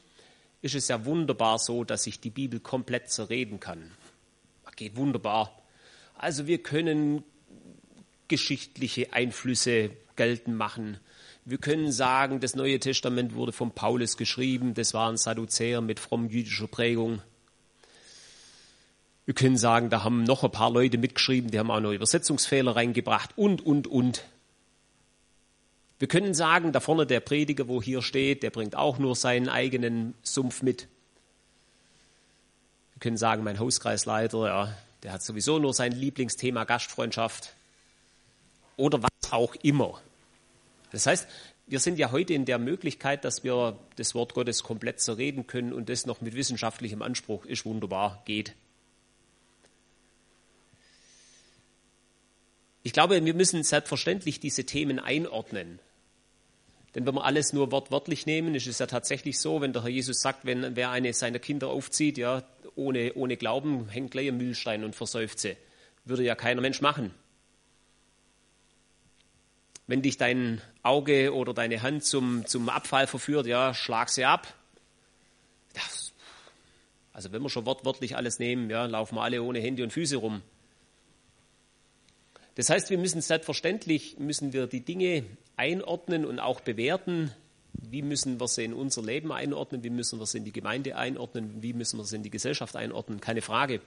ist 0.62 0.74
es 0.74 0.88
ja 0.88 1.04
wunderbar 1.04 1.58
so, 1.58 1.84
dass 1.84 2.06
ich 2.06 2.20
die 2.20 2.30
Bibel 2.30 2.60
komplett 2.60 3.10
zerreden 3.10 3.60
kann. 3.60 3.90
Geht 4.76 4.96
wunderbar. 4.96 5.60
Also 6.16 6.46
wir 6.46 6.62
können 6.62 7.24
geschichtliche 8.28 9.12
Einflüsse 9.12 9.90
geltend 10.14 10.56
machen. 10.56 10.98
Wir 11.44 11.58
können 11.58 11.90
sagen, 11.90 12.40
das 12.40 12.54
Neue 12.54 12.78
Testament 12.78 13.34
wurde 13.34 13.52
von 13.52 13.72
Paulus 13.72 14.16
geschrieben, 14.16 14.74
das 14.74 14.94
waren 14.94 15.16
Sadduzäer 15.16 15.80
mit 15.80 15.98
fromm 15.98 16.28
jüdischer 16.28 16.68
Prägung. 16.68 17.22
Wir 19.24 19.34
können 19.34 19.56
sagen, 19.56 19.90
da 19.90 20.04
haben 20.04 20.22
noch 20.24 20.44
ein 20.44 20.52
paar 20.52 20.70
Leute 20.70 20.96
mitgeschrieben, 20.96 21.50
die 21.50 21.58
haben 21.58 21.70
auch 21.70 21.80
noch 21.80 21.92
Übersetzungsfehler 21.92 22.76
reingebracht 22.76 23.30
und, 23.36 23.64
und, 23.64 23.86
und. 23.86 24.24
Wir 25.98 26.08
können 26.08 26.32
sagen, 26.34 26.72
da 26.72 26.80
vorne 26.80 27.06
der 27.06 27.20
Prediger, 27.20 27.66
wo 27.68 27.82
hier 27.82 28.02
steht, 28.02 28.42
der 28.42 28.50
bringt 28.50 28.76
auch 28.76 28.98
nur 28.98 29.16
seinen 29.16 29.48
eigenen 29.48 30.14
Sumpf 30.22 30.62
mit. 30.62 30.86
Wir 32.94 33.00
können 33.00 33.16
sagen, 33.16 33.42
mein 33.42 33.58
Hauskreisleiter, 33.58 34.46
ja, 34.46 34.78
der 35.02 35.12
hat 35.12 35.22
sowieso 35.22 35.58
nur 35.58 35.74
sein 35.74 35.92
Lieblingsthema 35.92 36.64
Gastfreundschaft 36.64 37.54
oder 38.76 39.02
was 39.02 39.32
auch 39.32 39.54
immer. 39.62 40.00
Das 40.92 41.06
heißt, 41.06 41.28
wir 41.66 41.80
sind 41.80 41.98
ja 41.98 42.12
heute 42.12 42.32
in 42.32 42.44
der 42.44 42.58
Möglichkeit, 42.58 43.24
dass 43.24 43.44
wir 43.44 43.78
das 43.96 44.14
Wort 44.14 44.34
Gottes 44.34 44.62
komplett 44.62 45.00
zerreden 45.00 45.46
können 45.46 45.72
und 45.72 45.88
das 45.88 46.06
noch 46.06 46.20
mit 46.20 46.34
wissenschaftlichem 46.34 47.02
Anspruch 47.02 47.44
ist 47.44 47.66
wunderbar, 47.66 48.22
geht. 48.24 48.54
Ich 52.82 52.92
glaube, 52.92 53.22
wir 53.22 53.34
müssen 53.34 53.62
selbstverständlich 53.64 54.40
diese 54.40 54.64
Themen 54.64 54.98
einordnen. 54.98 55.78
Wenn 57.04 57.14
wir 57.14 57.24
alles 57.24 57.52
nur 57.52 57.70
wortwörtlich 57.70 58.26
nehmen, 58.26 58.54
ist 58.54 58.66
es 58.66 58.80
ja 58.80 58.86
tatsächlich 58.86 59.38
so, 59.38 59.60
wenn 59.60 59.72
der 59.72 59.82
Herr 59.82 59.90
Jesus 59.90 60.20
sagt, 60.20 60.44
wenn 60.44 60.74
wer 60.74 60.90
eine 60.90 61.12
seiner 61.12 61.38
Kinder 61.38 61.68
aufzieht, 61.68 62.18
ja, 62.18 62.42
ohne, 62.74 63.14
ohne 63.14 63.36
Glauben, 63.36 63.88
hängt 63.88 64.10
gleich 64.10 64.28
ein 64.28 64.36
Mühlstein 64.36 64.82
und 64.82 64.96
versäuft 64.96 65.38
sie. 65.38 65.56
Würde 66.04 66.24
ja 66.24 66.34
keiner 66.34 66.60
Mensch 66.60 66.80
machen. 66.80 67.14
Wenn 69.86 70.02
dich 70.02 70.16
dein 70.16 70.60
Auge 70.82 71.34
oder 71.34 71.54
deine 71.54 71.82
Hand 71.82 72.04
zum, 72.04 72.44
zum 72.46 72.68
Abfall 72.68 73.06
verführt, 73.06 73.46
ja, 73.46 73.74
schlag 73.74 74.08
sie 74.08 74.24
ab. 74.24 74.52
Also 77.12 77.32
wenn 77.32 77.42
wir 77.42 77.48
schon 77.48 77.66
wortwörtlich 77.66 78.16
alles 78.16 78.38
nehmen, 78.38 78.70
ja, 78.70 78.86
laufen 78.86 79.16
wir 79.16 79.22
alle 79.22 79.42
ohne 79.42 79.60
Hände 79.60 79.82
und 79.82 79.92
Füße 79.92 80.16
rum. 80.16 80.42
Das 82.58 82.70
heißt, 82.70 82.90
wir 82.90 82.98
müssen 82.98 83.20
selbstverständlich 83.20 84.18
müssen 84.18 84.52
wir 84.52 84.66
die 84.66 84.80
Dinge 84.80 85.22
einordnen 85.54 86.24
und 86.24 86.40
auch 86.40 86.60
bewerten. 86.60 87.32
Wie 87.72 88.02
müssen 88.02 88.40
wir 88.40 88.48
sie 88.48 88.64
in 88.64 88.74
unser 88.74 89.00
Leben 89.00 89.30
einordnen? 89.30 89.84
Wie 89.84 89.90
müssen 89.90 90.18
wir 90.18 90.26
sie 90.26 90.38
in 90.38 90.44
die 90.44 90.50
Gemeinde 90.50 90.96
einordnen? 90.96 91.62
Wie 91.62 91.72
müssen 91.72 91.98
wir 91.98 92.04
sie 92.04 92.16
in 92.16 92.24
die 92.24 92.30
Gesellschaft 92.30 92.74
einordnen? 92.74 93.20
Keine 93.20 93.42
Frage. 93.42 93.80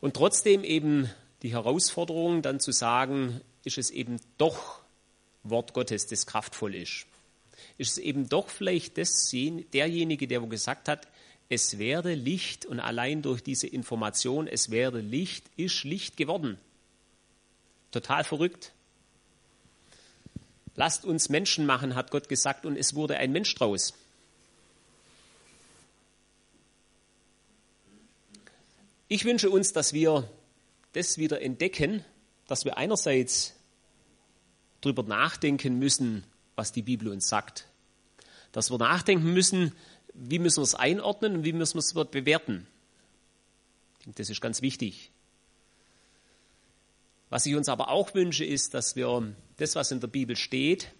Und 0.00 0.14
trotzdem 0.14 0.62
eben 0.62 1.10
die 1.42 1.50
Herausforderung, 1.50 2.42
dann 2.42 2.60
zu 2.60 2.70
sagen, 2.70 3.40
ist 3.64 3.78
es 3.78 3.90
eben 3.90 4.20
doch 4.38 4.80
Wort 5.42 5.74
Gottes, 5.74 6.06
das 6.06 6.24
kraftvoll 6.24 6.76
ist. 6.76 7.06
Ist 7.78 7.90
es 7.90 7.98
eben 7.98 8.28
doch 8.28 8.48
vielleicht 8.48 8.96
das, 8.96 9.28
derjenige, 9.32 10.28
der 10.28 10.40
wo 10.40 10.46
gesagt 10.46 10.88
hat, 10.88 11.08
es 11.48 11.80
werde 11.80 12.14
Licht 12.14 12.64
und 12.64 12.78
allein 12.78 13.22
durch 13.22 13.42
diese 13.42 13.66
Information, 13.66 14.46
es 14.46 14.70
werde 14.70 15.00
Licht, 15.00 15.50
ist 15.56 15.82
Licht 15.82 16.16
geworden. 16.16 16.58
Total 17.96 18.24
verrückt. 18.24 18.74
Lasst 20.74 21.06
uns 21.06 21.30
Menschen 21.30 21.64
machen, 21.64 21.94
hat 21.94 22.10
Gott 22.10 22.28
gesagt, 22.28 22.66
und 22.66 22.76
es 22.76 22.94
wurde 22.94 23.16
ein 23.16 23.32
Mensch 23.32 23.54
draus. 23.54 23.94
Ich 29.08 29.24
wünsche 29.24 29.48
uns, 29.48 29.72
dass 29.72 29.94
wir 29.94 30.28
das 30.92 31.16
wieder 31.16 31.40
entdecken, 31.40 32.04
dass 32.48 32.66
wir 32.66 32.76
einerseits 32.76 33.54
darüber 34.82 35.02
nachdenken 35.02 35.78
müssen, 35.78 36.22
was 36.54 36.72
die 36.72 36.82
Bibel 36.82 37.08
uns 37.08 37.28
sagt. 37.28 37.66
Dass 38.52 38.70
wir 38.70 38.76
nachdenken 38.76 39.32
müssen, 39.32 39.72
wie 40.12 40.38
müssen 40.38 40.58
wir 40.58 40.64
es 40.64 40.74
einordnen 40.74 41.36
und 41.36 41.44
wie 41.44 41.54
müssen 41.54 41.76
wir 41.76 41.80
es 41.80 41.94
bewerten. 42.10 42.66
Ich 44.00 44.04
denke, 44.04 44.18
das 44.18 44.28
ist 44.28 44.42
ganz 44.42 44.60
wichtig. 44.60 45.12
Was 47.28 47.46
ich 47.46 47.56
uns 47.56 47.68
aber 47.68 47.88
auch 47.88 48.14
wünsche, 48.14 48.44
ist, 48.44 48.74
dass 48.74 48.96
wir 48.96 49.34
das, 49.56 49.74
was 49.74 49.90
in 49.90 50.00
der 50.00 50.08
Bibel 50.08 50.36
steht, 50.36 50.92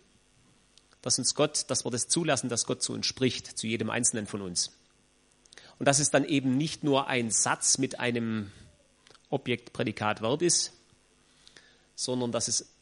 dass 1.03 1.19
uns 1.19 1.35
Gott, 1.35 1.67
dass 1.69 1.85
wir 1.85 1.91
das 1.91 2.09
zulassen, 2.09 2.49
dass 2.49 2.67
Gott 2.67 2.83
zu 2.83 2.93
uns 2.93 3.07
spricht, 3.07 3.59
zu 3.59 3.67
jedem 3.67 3.91
Einzelnen 3.91 4.27
von 4.27 4.43
uns. 4.43 4.77
Und 5.79 5.87
dass 5.87 6.01
es 6.01 6.11
dann 6.11 6.25
eben 6.25 6.57
nicht 6.57 6.83
nur 6.83 7.07
ein 7.07 7.31
Satz 7.31 7.79
mit 7.79 8.01
einem 8.01 8.51
Objekt, 9.31 9.73
Prädikat, 9.73 10.23
Verb 10.23 10.43
ist, 10.43 10.73
sondern 11.95 12.33
dass 12.33 12.49
es 12.49 12.73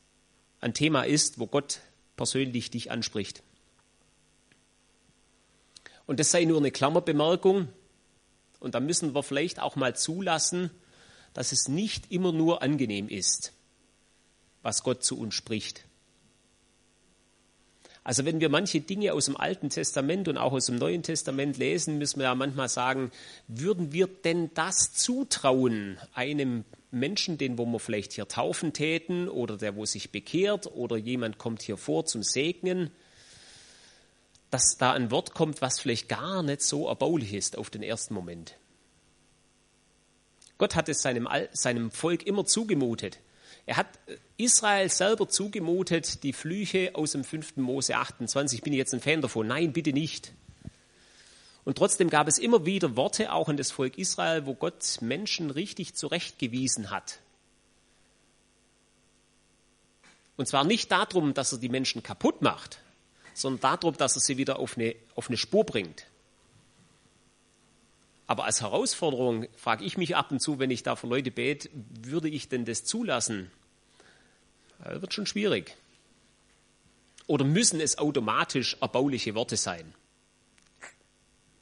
ein 0.60 0.72
Thema 0.72 1.02
ist, 1.02 1.38
wo 1.38 1.46
Gott 1.46 1.80
persönlich 2.16 2.70
dich 2.70 2.90
anspricht. 2.90 3.42
Und 6.06 6.20
das 6.20 6.30
sei 6.30 6.44
nur 6.44 6.58
eine 6.58 6.70
Klammerbemerkung. 6.70 7.68
Und 8.60 8.74
da 8.74 8.80
müssen 8.80 9.14
wir 9.14 9.22
vielleicht 9.22 9.60
auch 9.60 9.76
mal 9.76 9.96
zulassen, 9.96 10.70
dass 11.34 11.52
es 11.52 11.68
nicht 11.68 12.10
immer 12.10 12.32
nur 12.32 12.62
angenehm 12.62 13.08
ist, 13.08 13.52
was 14.62 14.82
Gott 14.82 15.04
zu 15.04 15.18
uns 15.18 15.34
spricht. 15.34 15.84
Also 18.04 18.26
wenn 18.26 18.40
wir 18.40 18.50
manche 18.50 18.82
Dinge 18.82 19.14
aus 19.14 19.26
dem 19.26 19.36
Alten 19.36 19.70
Testament 19.70 20.28
und 20.28 20.36
auch 20.36 20.52
aus 20.52 20.66
dem 20.66 20.76
Neuen 20.76 21.02
Testament 21.02 21.56
lesen, 21.56 21.96
müssen 21.96 22.20
wir 22.20 22.24
ja 22.24 22.34
manchmal 22.34 22.68
sagen, 22.68 23.10
würden 23.48 23.92
wir 23.92 24.06
denn 24.06 24.50
das 24.52 24.92
zutrauen 24.92 25.98
einem 26.12 26.64
Menschen, 26.90 27.38
den 27.38 27.56
wo 27.56 27.64
wir 27.64 27.80
vielleicht 27.80 28.12
hier 28.12 28.28
taufen 28.28 28.74
täten 28.74 29.28
oder 29.28 29.56
der 29.56 29.74
wo 29.74 29.86
sich 29.86 30.12
bekehrt 30.12 30.66
oder 30.66 30.96
jemand 30.96 31.38
kommt 31.38 31.62
hier 31.62 31.78
vor 31.78 32.04
zum 32.04 32.22
Segnen, 32.22 32.90
dass 34.50 34.76
da 34.76 34.92
ein 34.92 35.10
Wort 35.10 35.34
kommt, 35.34 35.62
was 35.62 35.80
vielleicht 35.80 36.08
gar 36.08 36.42
nicht 36.42 36.60
so 36.60 36.86
erbaulich 36.86 37.32
ist 37.32 37.56
auf 37.56 37.70
den 37.70 37.82
ersten 37.82 38.14
Moment. 38.14 38.54
Gott 40.58 40.74
hat 40.74 40.88
es 40.88 41.02
seinem, 41.02 41.28
seinem 41.52 41.90
Volk 41.90 42.26
immer 42.26 42.44
zugemutet. 42.44 43.18
Er 43.66 43.76
hat 43.76 43.88
Israel 44.36 44.88
selber 44.90 45.28
zugemutet, 45.28 46.22
die 46.22 46.32
Flüche 46.32 46.90
aus 46.94 47.12
dem 47.12 47.24
5. 47.24 47.56
Mose 47.56 47.96
28. 47.96 48.62
Bin 48.62 48.72
ich 48.72 48.78
jetzt 48.78 48.94
ein 48.94 49.00
Fan 49.00 49.22
davon? 49.22 49.46
Nein, 49.46 49.72
bitte 49.72 49.92
nicht. 49.92 50.32
Und 51.64 51.78
trotzdem 51.78 52.10
gab 52.10 52.28
es 52.28 52.38
immer 52.38 52.66
wieder 52.66 52.94
Worte, 52.96 53.32
auch 53.32 53.48
in 53.48 53.56
das 53.56 53.70
Volk 53.70 53.96
Israel, 53.96 54.44
wo 54.44 54.54
Gott 54.54 54.98
Menschen 55.00 55.50
richtig 55.50 55.94
zurechtgewiesen 55.94 56.90
hat. 56.90 57.20
Und 60.36 60.46
zwar 60.46 60.64
nicht 60.64 60.90
darum, 60.90 61.32
dass 61.32 61.52
er 61.52 61.58
die 61.58 61.68
Menschen 61.68 62.02
kaputt 62.02 62.42
macht, 62.42 62.80
sondern 63.32 63.78
darum, 63.80 63.96
dass 63.96 64.16
er 64.16 64.20
sie 64.20 64.36
wieder 64.36 64.58
auf 64.58 64.76
eine, 64.76 64.94
auf 65.14 65.28
eine 65.28 65.36
Spur 65.36 65.64
bringt. 65.64 66.06
Aber 68.26 68.44
als 68.44 68.62
Herausforderung 68.62 69.46
frage 69.56 69.84
ich 69.84 69.98
mich 69.98 70.16
ab 70.16 70.30
und 70.30 70.40
zu, 70.40 70.58
wenn 70.58 70.70
ich 70.70 70.82
da 70.82 70.96
für 70.96 71.06
Leute 71.06 71.30
bete, 71.30 71.68
würde 71.72 72.28
ich 72.28 72.48
denn 72.48 72.64
das 72.64 72.84
zulassen? 72.84 73.50
Das 74.82 75.00
wird 75.00 75.12
schon 75.12 75.26
schwierig. 75.26 75.76
Oder 77.26 77.44
müssen 77.44 77.80
es 77.80 77.98
automatisch 77.98 78.76
erbauliche 78.80 79.34
Worte 79.34 79.56
sein? 79.56 79.94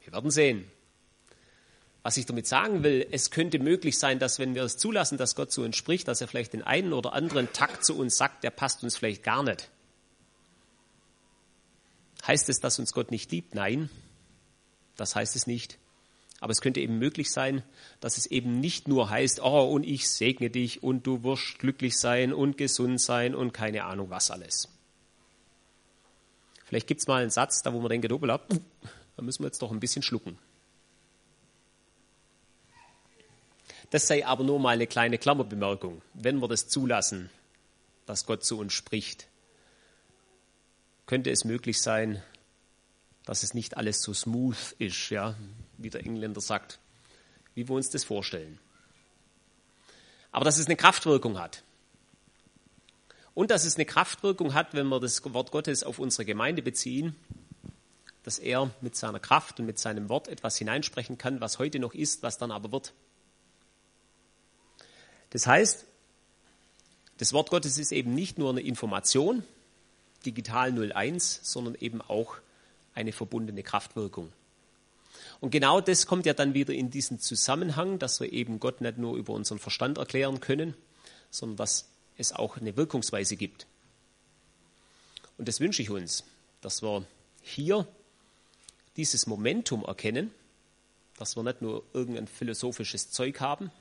Wir 0.03 0.13
werden 0.13 0.31
sehen. 0.31 0.69
Was 2.01 2.17
ich 2.17 2.25
damit 2.25 2.47
sagen 2.47 2.83
will, 2.83 3.07
es 3.11 3.31
könnte 3.31 3.59
möglich 3.59 3.97
sein, 3.97 4.19
dass 4.19 4.37
wenn 4.37 4.55
wir 4.55 4.63
es 4.63 4.77
zulassen, 4.77 5.17
dass 5.17 5.35
Gott 5.35 5.53
zu 5.53 5.63
uns 5.63 5.77
spricht, 5.77 6.09
dass 6.09 6.19
er 6.19 6.27
vielleicht 6.27 6.51
den 6.51 6.61
einen 6.61 6.91
oder 6.91 7.13
anderen 7.13 7.51
Takt 7.53 7.85
zu 7.85 7.97
uns 7.97 8.17
sagt, 8.17 8.43
der 8.43 8.51
passt 8.51 8.83
uns 8.83 8.97
vielleicht 8.97 9.23
gar 9.23 9.41
nicht. 9.41 9.69
Heißt 12.27 12.49
es, 12.49 12.59
dass 12.59 12.79
uns 12.79 12.93
Gott 12.93 13.11
nicht 13.11 13.31
liebt? 13.31 13.55
Nein, 13.55 13.89
das 14.97 15.15
heißt 15.15 15.35
es 15.37 15.47
nicht. 15.47 15.77
Aber 16.43 16.51
es 16.51 16.59
könnte 16.59 16.81
eben 16.81 16.99
möglich 16.99 17.31
sein, 17.31 17.63
dass 18.01 18.17
es 18.17 18.25
eben 18.25 18.59
nicht 18.59 18.89
nur 18.89 19.09
heißt, 19.09 19.41
oh, 19.41 19.63
und 19.63 19.85
ich 19.85 20.09
segne 20.09 20.49
dich 20.49 20.83
und 20.83 21.07
du 21.07 21.23
wirst 21.23 21.57
glücklich 21.59 21.97
sein 21.97 22.33
und 22.33 22.57
gesund 22.57 22.99
sein 22.99 23.33
und 23.33 23.53
keine 23.53 23.85
Ahnung 23.85 24.09
was 24.09 24.29
alles. 24.29 24.67
Vielleicht 26.65 26.87
gibt 26.87 26.99
es 26.99 27.07
mal 27.07 27.21
einen 27.21 27.29
Satz, 27.29 27.61
da 27.61 27.71
wo 27.71 27.79
man 27.79 27.87
denkt, 27.87 28.11
oh, 28.11 28.17
da 28.17 28.41
müssen 29.21 29.41
wir 29.41 29.47
jetzt 29.47 29.61
doch 29.61 29.71
ein 29.71 29.79
bisschen 29.79 30.03
schlucken. 30.03 30.37
Das 33.89 34.07
sei 34.07 34.25
aber 34.25 34.43
nur 34.43 34.59
mal 34.59 34.71
eine 34.71 34.85
kleine 34.85 35.17
Klammerbemerkung, 35.17 36.01
wenn 36.13 36.39
wir 36.39 36.49
das 36.49 36.67
zulassen, 36.67 37.29
dass 38.05 38.25
Gott 38.25 38.43
zu 38.43 38.59
uns 38.59 38.73
spricht. 38.73 39.29
Könnte 41.05 41.31
es 41.31 41.45
möglich 41.45 41.81
sein, 41.81 42.21
dass 43.25 43.43
es 43.43 43.53
nicht 43.53 43.77
alles 43.77 44.01
so 44.01 44.13
smooth 44.13 44.75
ist, 44.79 45.09
ja, 45.09 45.35
wie 45.77 45.89
der 45.89 46.05
Engländer 46.05 46.41
sagt, 46.41 46.79
wie 47.55 47.67
wir 47.67 47.75
uns 47.75 47.89
das 47.89 48.03
vorstellen. 48.03 48.59
Aber 50.31 50.45
dass 50.45 50.57
es 50.57 50.65
eine 50.65 50.75
Kraftwirkung 50.75 51.39
hat. 51.39 51.63
Und 53.33 53.51
dass 53.51 53.65
es 53.65 53.75
eine 53.75 53.85
Kraftwirkung 53.85 54.53
hat, 54.53 54.73
wenn 54.73 54.87
wir 54.87 54.99
das 54.99 55.23
Wort 55.33 55.51
Gottes 55.51 55.83
auf 55.83 55.99
unsere 55.99 56.25
Gemeinde 56.25 56.61
beziehen, 56.61 57.15
dass 58.23 58.39
er 58.39 58.71
mit 58.81 58.95
seiner 58.95 59.19
Kraft 59.19 59.59
und 59.59 59.65
mit 59.65 59.79
seinem 59.79 60.09
Wort 60.09 60.27
etwas 60.27 60.57
hineinsprechen 60.57 61.17
kann, 61.17 61.41
was 61.41 61.59
heute 61.59 61.79
noch 61.79 61.93
ist, 61.93 62.23
was 62.23 62.37
dann 62.37 62.51
aber 62.51 62.71
wird. 62.71 62.93
Das 65.31 65.47
heißt, 65.47 65.85
das 67.17 67.33
Wort 67.33 67.49
Gottes 67.49 67.77
ist 67.77 67.91
eben 67.91 68.13
nicht 68.13 68.37
nur 68.37 68.49
eine 68.49 68.61
Information, 68.61 69.43
digital 70.25 70.91
01, 70.91 71.39
sondern 71.43 71.75
eben 71.75 72.01
auch 72.01 72.37
eine 72.93 73.11
verbundene 73.11 73.63
Kraftwirkung. 73.63 74.31
Und 75.39 75.49
genau 75.49 75.81
das 75.81 76.07
kommt 76.07 76.25
ja 76.25 76.33
dann 76.33 76.53
wieder 76.53 76.73
in 76.73 76.89
diesen 76.89 77.19
Zusammenhang, 77.19 77.99
dass 77.99 78.19
wir 78.19 78.31
eben 78.31 78.59
Gott 78.59 78.81
nicht 78.81 78.97
nur 78.97 79.17
über 79.17 79.33
unseren 79.33 79.59
Verstand 79.59 79.97
erklären 79.97 80.39
können, 80.39 80.73
sondern 81.31 81.57
dass 81.57 81.89
es 82.17 82.31
auch 82.31 82.57
eine 82.57 82.77
Wirkungsweise 82.77 83.35
gibt. 83.35 83.67
Und 85.37 85.47
das 85.47 85.59
wünsche 85.59 85.81
ich 85.81 85.89
uns, 85.89 86.23
dass 86.61 86.81
wir 86.81 87.05
hier 87.41 87.87
dieses 88.95 89.27
Momentum 89.27 89.83
erkennen, 89.83 90.31
dass 91.17 91.35
wir 91.35 91.43
nicht 91.43 91.61
nur 91.61 91.83
irgendein 91.93 92.27
philosophisches 92.27 93.11
Zeug 93.11 93.39
haben, 93.39 93.71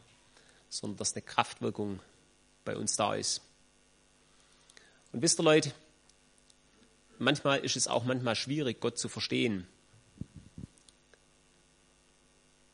sondern 0.68 0.96
dass 0.96 1.14
eine 1.14 1.22
Kraftwirkung 1.22 2.00
bei 2.64 2.76
uns 2.76 2.96
da 2.96 3.14
ist. 3.14 3.42
Und 5.12 5.22
wisst 5.22 5.38
ihr 5.38 5.44
Leute, 5.44 5.72
manchmal 7.18 7.60
ist 7.60 7.76
es 7.76 7.88
auch 7.88 8.04
manchmal 8.04 8.34
schwierig, 8.34 8.80
Gott 8.80 8.98
zu 8.98 9.08
verstehen. 9.08 9.66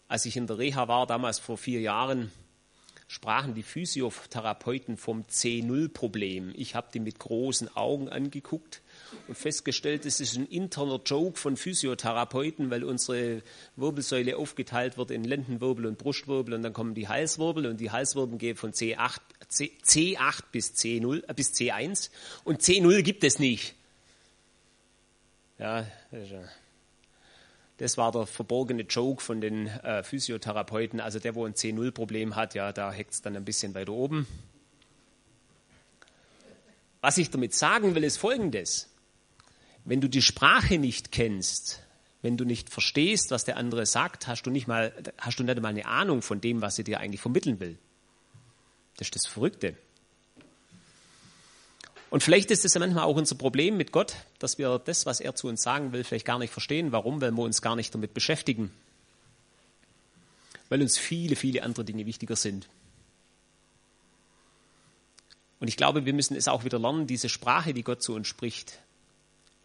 Als 0.09 0.25
ich 0.25 0.37
in 0.37 0.47
der 0.47 0.59
Reha 0.59 0.89
war, 0.89 1.07
damals 1.07 1.39
vor 1.39 1.59
vier 1.59 1.81
Jahren, 1.81 2.33
sprachen 3.09 3.55
die 3.55 3.63
Physiotherapeuten 3.63 4.99
vom 4.99 5.23
C0-Problem. 5.23 6.53
Ich 6.55 6.75
habe 6.75 6.89
die 6.93 7.01
mit 7.01 7.19
großen 7.19 7.75
Augen 7.75 8.11
angeguckt 8.11 8.83
und 9.27 9.37
festgestellt, 9.37 10.05
es 10.05 10.21
ist 10.21 10.37
ein 10.37 10.47
interner 10.47 11.01
Joke 11.05 11.39
von 11.39 11.57
Physiotherapeuten, 11.57 12.71
weil 12.71 12.85
unsere 12.85 13.43
Wirbelsäule 13.77 14.37
aufgeteilt 14.37 14.99
wird 14.99 15.11
in 15.11 15.25
Lendenwirbel 15.25 15.87
und 15.87 15.97
Brustwirbel 15.97 16.53
und 16.53 16.63
dann 16.63 16.75
kommen 16.75 16.95
die 16.95 17.09
Halswirbel 17.09 17.67
und 17.67 17.81
die 17.81 17.91
Halswirbel 17.91 18.37
gehen 18.37 18.57
von 18.57 18.73
C8, 18.73 19.21
C, 19.49 19.73
C8 19.83 20.43
bis, 20.53 20.75
C0, 20.75 21.25
äh, 21.27 21.35
bis 21.35 21.55
C1 21.55 22.11
und 22.45 22.61
C0 22.61 23.03
gibt 23.03 23.25
es 23.25 23.39
nicht. 23.39 23.75
Ja, 25.59 25.87
das 27.79 27.97
war 27.97 28.13
der 28.13 28.27
verborgene 28.27 28.83
Joke 28.83 29.23
von 29.23 29.41
den 29.41 29.67
äh, 29.67 30.03
Physiotherapeuten. 30.03 31.01
Also 31.01 31.19
der, 31.19 31.35
wo 31.35 31.45
ein 31.45 31.55
C0-Problem 31.55 32.37
hat, 32.37 32.55
ja, 32.55 32.73
da 32.73 32.93
hängt 32.93 33.11
es 33.11 33.23
dann 33.23 33.37
ein 33.37 33.45
bisschen 33.45 33.75
weiter 33.75 33.93
oben. 33.93 34.27
Was 37.01 37.19
ich 37.19 37.31
damit 37.31 37.55
sagen 37.55 37.95
will, 37.95 38.05
ist 38.05 38.17
Folgendes. 38.17 38.89
Wenn 39.85 40.01
du 40.01 40.09
die 40.09 40.23
Sprache 40.23 40.79
nicht 40.79 41.13
kennst, 41.13 41.83
wenn 42.23 42.37
du 42.37 42.45
nicht 42.45 42.69
verstehst, 42.69 43.31
was 43.31 43.45
der 43.45 43.57
andere 43.57 43.87
sagt, 43.87 44.27
hast 44.27 44.43
du 44.43 44.51
nicht 44.51 44.67
mal, 44.67 44.93
hast 45.19 45.39
du 45.39 45.45
nicht 45.45 45.61
mal 45.61 45.69
eine 45.69 45.87
Ahnung 45.87 46.23
von 46.23 46.41
dem, 46.41 46.61
was 46.61 46.79
er 46.79 46.85
dir 46.85 46.99
eigentlich 46.99 47.21
vermitteln 47.21 47.61
will. 47.61 47.79
Das 48.97 49.07
ist 49.07 49.15
das 49.15 49.27
Verrückte. 49.27 49.77
Und 52.11 52.23
vielleicht 52.23 52.51
ist 52.51 52.65
es 52.65 52.75
ja 52.75 52.81
manchmal 52.81 53.05
auch 53.05 53.17
unser 53.17 53.37
Problem 53.37 53.77
mit 53.77 53.93
Gott, 53.93 54.17
dass 54.39 54.57
wir 54.57 54.79
das, 54.79 55.05
was 55.05 55.21
er 55.21 55.35
zu 55.35 55.47
uns 55.49 55.63
sagen 55.63 55.93
will, 55.93 56.05
vielleicht 56.05 56.25
gar 56.25 56.39
nicht 56.39 56.53
verstehen. 56.53 56.93
Warum? 56.93 57.21
Weil 57.21 57.33
wir 57.33 57.43
uns 57.43 57.61
gar 57.61 57.77
nicht 57.77 57.95
damit 57.95 58.15
beschäftigen. 58.15 58.71
Weil 60.71 60.81
uns 60.81 60.97
viele, 60.97 61.37
viele 61.37 61.63
andere 61.63 61.85
Dinge 61.85 62.07
wichtiger 62.07 62.37
sind. 62.37 62.69
Und 65.61 65.69
ich 65.69 65.77
glaube, 65.77 66.07
wir 66.07 66.15
müssen 66.15 66.37
es 66.37 66.49
auch 66.49 66.65
wieder 66.65 66.79
lernen, 66.79 67.07
diese 67.07 67.29
Sprache, 67.29 67.75
die 67.75 67.83
Gott 67.83 68.03
zu 68.03 68.15
uns 68.15 68.29
spricht, 68.29 68.79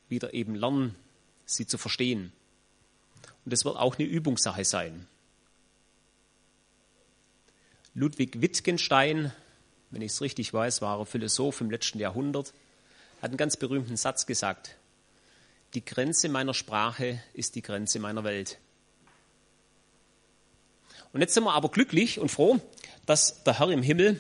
wieder 0.10 0.34
eben 0.34 0.56
lernen, 0.56 0.96
sie 1.46 1.68
zu 1.68 1.78
verstehen. 1.78 2.34
Und 3.46 3.54
das 3.54 3.64
wird 3.64 3.78
auch 3.78 3.98
eine 3.98 4.08
Übungssache 4.08 4.66
sein. 4.66 5.08
Ludwig 7.94 8.42
Wittgenstein 8.42 9.32
wenn 9.94 10.02
ich 10.02 10.14
es 10.14 10.22
richtig 10.22 10.52
weiß, 10.52 10.82
war 10.82 11.00
er 11.00 11.06
Philosoph 11.06 11.62
im 11.62 11.70
letzten 11.70 12.00
Jahrhundert, 12.00 12.54
hat 13.22 13.30
einen 13.30 13.38
ganz 13.38 13.58
berühmten 13.58 13.96
Satz 13.96 14.26
gesagt. 14.26 14.76
Die 15.76 15.86
Grenze 15.86 16.30
meiner 16.30 16.56
Sprache 16.56 17.22
ist 17.34 17.54
die 17.54 17.62
Grenze 17.62 18.00
meiner 18.00 18.24
Welt. 18.24 18.58
Und 21.14 21.22
jetzt 21.22 21.36
sind 21.36 21.44
wir 21.44 21.54
aber 21.54 21.70
glücklich 21.70 22.20
und 22.20 22.30
froh, 22.30 22.60
dass 23.06 23.44
der 23.44 23.60
Herr 23.60 23.70
im 23.70 23.84
Himmel, 23.84 24.20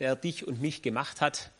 der 0.00 0.16
dich 0.16 0.46
und 0.46 0.60
mich 0.60 0.82
gemacht 0.82 1.22
hat, 1.22 1.50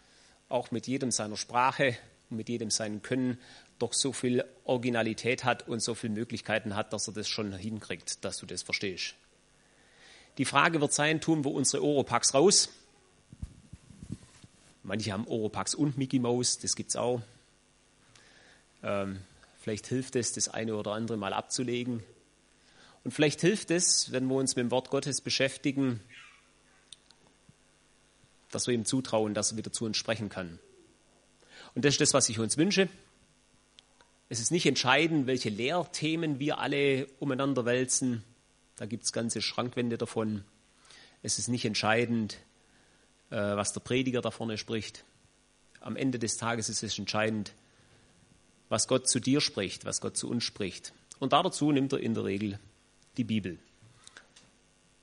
auch 0.51 0.71
mit 0.71 0.87
jedem 0.87 1.11
seiner 1.11 1.39
Sprache 1.39 1.97
und 2.29 2.37
mit 2.37 2.51
jedem 2.51 2.71
seinen 2.71 3.01
Können, 3.01 3.39
doch 3.79 3.95
so 3.95 4.13
viel 4.13 4.45
Originalität 4.65 5.45
hat 5.45 5.67
und 5.67 5.81
so 5.81 5.95
viele 5.95 6.13
Möglichkeiten 6.13 6.77
hat, 6.77 6.93
dass 6.93 7.09
er 7.09 7.15
das 7.15 7.27
schon 7.27 7.55
hinkriegt, 7.55 8.23
dass 8.23 8.37
du 8.37 8.45
das 8.45 8.63
verstehst. 8.63 9.15
Die 10.37 10.45
Frage 10.45 10.83
wird 10.83 10.93
sein, 10.93 11.23
tun 11.23 11.43
wir 11.43 11.53
unsere 11.53 11.83
Oropax 11.83 12.35
raus 12.35 12.69
Manche 14.85 15.13
haben 15.13 15.27
Oropax 15.27 15.75
und 15.75 15.97
Mickey 15.97 16.19
Mouse, 16.19 16.59
das 16.59 16.77
gibt 16.77 16.91
es 16.91 16.97
auch. 16.97 17.23
Ähm, 18.83 19.19
vielleicht 19.59 19.87
hilft 19.87 20.15
es, 20.15 20.33
das 20.33 20.49
eine 20.49 20.77
oder 20.77 20.93
andere 20.93 21.17
mal 21.17 21.33
abzulegen. 21.33 22.03
Und 23.03 23.11
vielleicht 23.13 23.41
hilft 23.41 23.71
es, 23.71 24.13
wenn 24.13 24.27
wir 24.27 24.37
uns 24.37 24.57
mit 24.57 24.65
dem 24.65 24.71
Wort 24.71 24.91
Gottes 24.91 25.23
beschäftigen, 25.23 26.01
dass 28.51 28.67
wir 28.67 28.75
ihm 28.75 28.85
zutrauen, 28.85 29.33
dass 29.33 29.53
er 29.53 29.57
wieder 29.57 29.73
zu 29.73 29.87
uns 29.87 29.97
sprechen 29.97 30.29
kann. 30.29 30.59
Und 31.75 31.87
das 31.87 31.95
ist 31.95 32.03
das, 32.03 32.13
was 32.13 32.29
ich 32.29 32.39
uns 32.39 32.59
wünsche. 32.59 32.91
Es 34.29 34.39
ist 34.39 34.51
nicht 34.51 34.67
entscheidend, 34.67 35.27
welche 35.27 35.49
Lehrthemen 35.49 36.39
wir 36.39 36.59
alle 36.59 37.07
umeinander 37.21 37.65
wälzen. 37.65 38.23
Da 38.77 38.85
gibt 38.85 39.05
es 39.05 39.13
ganze 39.13 39.41
Schrankwände 39.41 39.97
davon. 39.97 40.45
Es 41.23 41.39
ist 41.39 41.49
nicht 41.49 41.65
entscheidend, 41.65 42.39
was 43.35 43.73
der 43.73 43.81
Prediger 43.81 44.21
da 44.21 44.31
vorne 44.31 44.59
spricht. 44.59 45.05
Am 45.81 45.97
Ende 45.97 46.19
des 46.19 46.37
Tages 46.37 46.69
ist 46.69 46.83
es 46.83 46.99
entscheidend, 46.99 47.53
was 48.69 48.89
Gott 48.89 49.09
zu 49.09 49.21
dir 49.21 49.41
spricht, 49.41 49.85
was 49.85 50.01
Gott 50.01 50.17
zu 50.17 50.29
uns 50.31 50.45
spricht. 50.45 50.93
Und 51.19 51.33
dazu 51.33 51.73
nimmt 51.73 51.93
er 51.93 52.01
in 52.01 52.15
der 52.15 52.25
Regel 52.25 52.59
die 53.17 53.25
Bibel. 53.25 53.59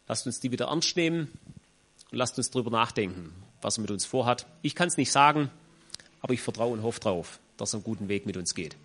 Lasst 0.08 0.26
uns 0.26 0.39
die 0.39 0.52
wieder 0.52 0.67
ernst 0.67 0.96
nehmen 0.98 1.32
und 2.12 2.17
lasst 2.17 2.38
uns 2.38 2.50
darüber 2.50 2.72
nachdenken, 2.72 3.34
was 3.62 3.78
er 3.78 3.82
mit 3.82 3.91
uns 3.91 4.06
vorhat. 4.06 4.48
Ich 4.62 4.76
kann 4.76 4.88
es 4.88 4.98
nicht 4.98 5.12
sagen, 5.12 5.50
aber 6.22 6.34
ich 6.34 6.41
vertraue 6.41 6.74
und 6.74 6.84
hoffe 6.84 7.00
darauf, 7.00 7.39
dass 7.58 7.74
er 7.74 7.78
einen 7.78 7.84
guten 7.84 8.08
Weg 8.08 8.26
mit 8.26 8.38
uns 8.38 8.56
geht. 8.56 8.76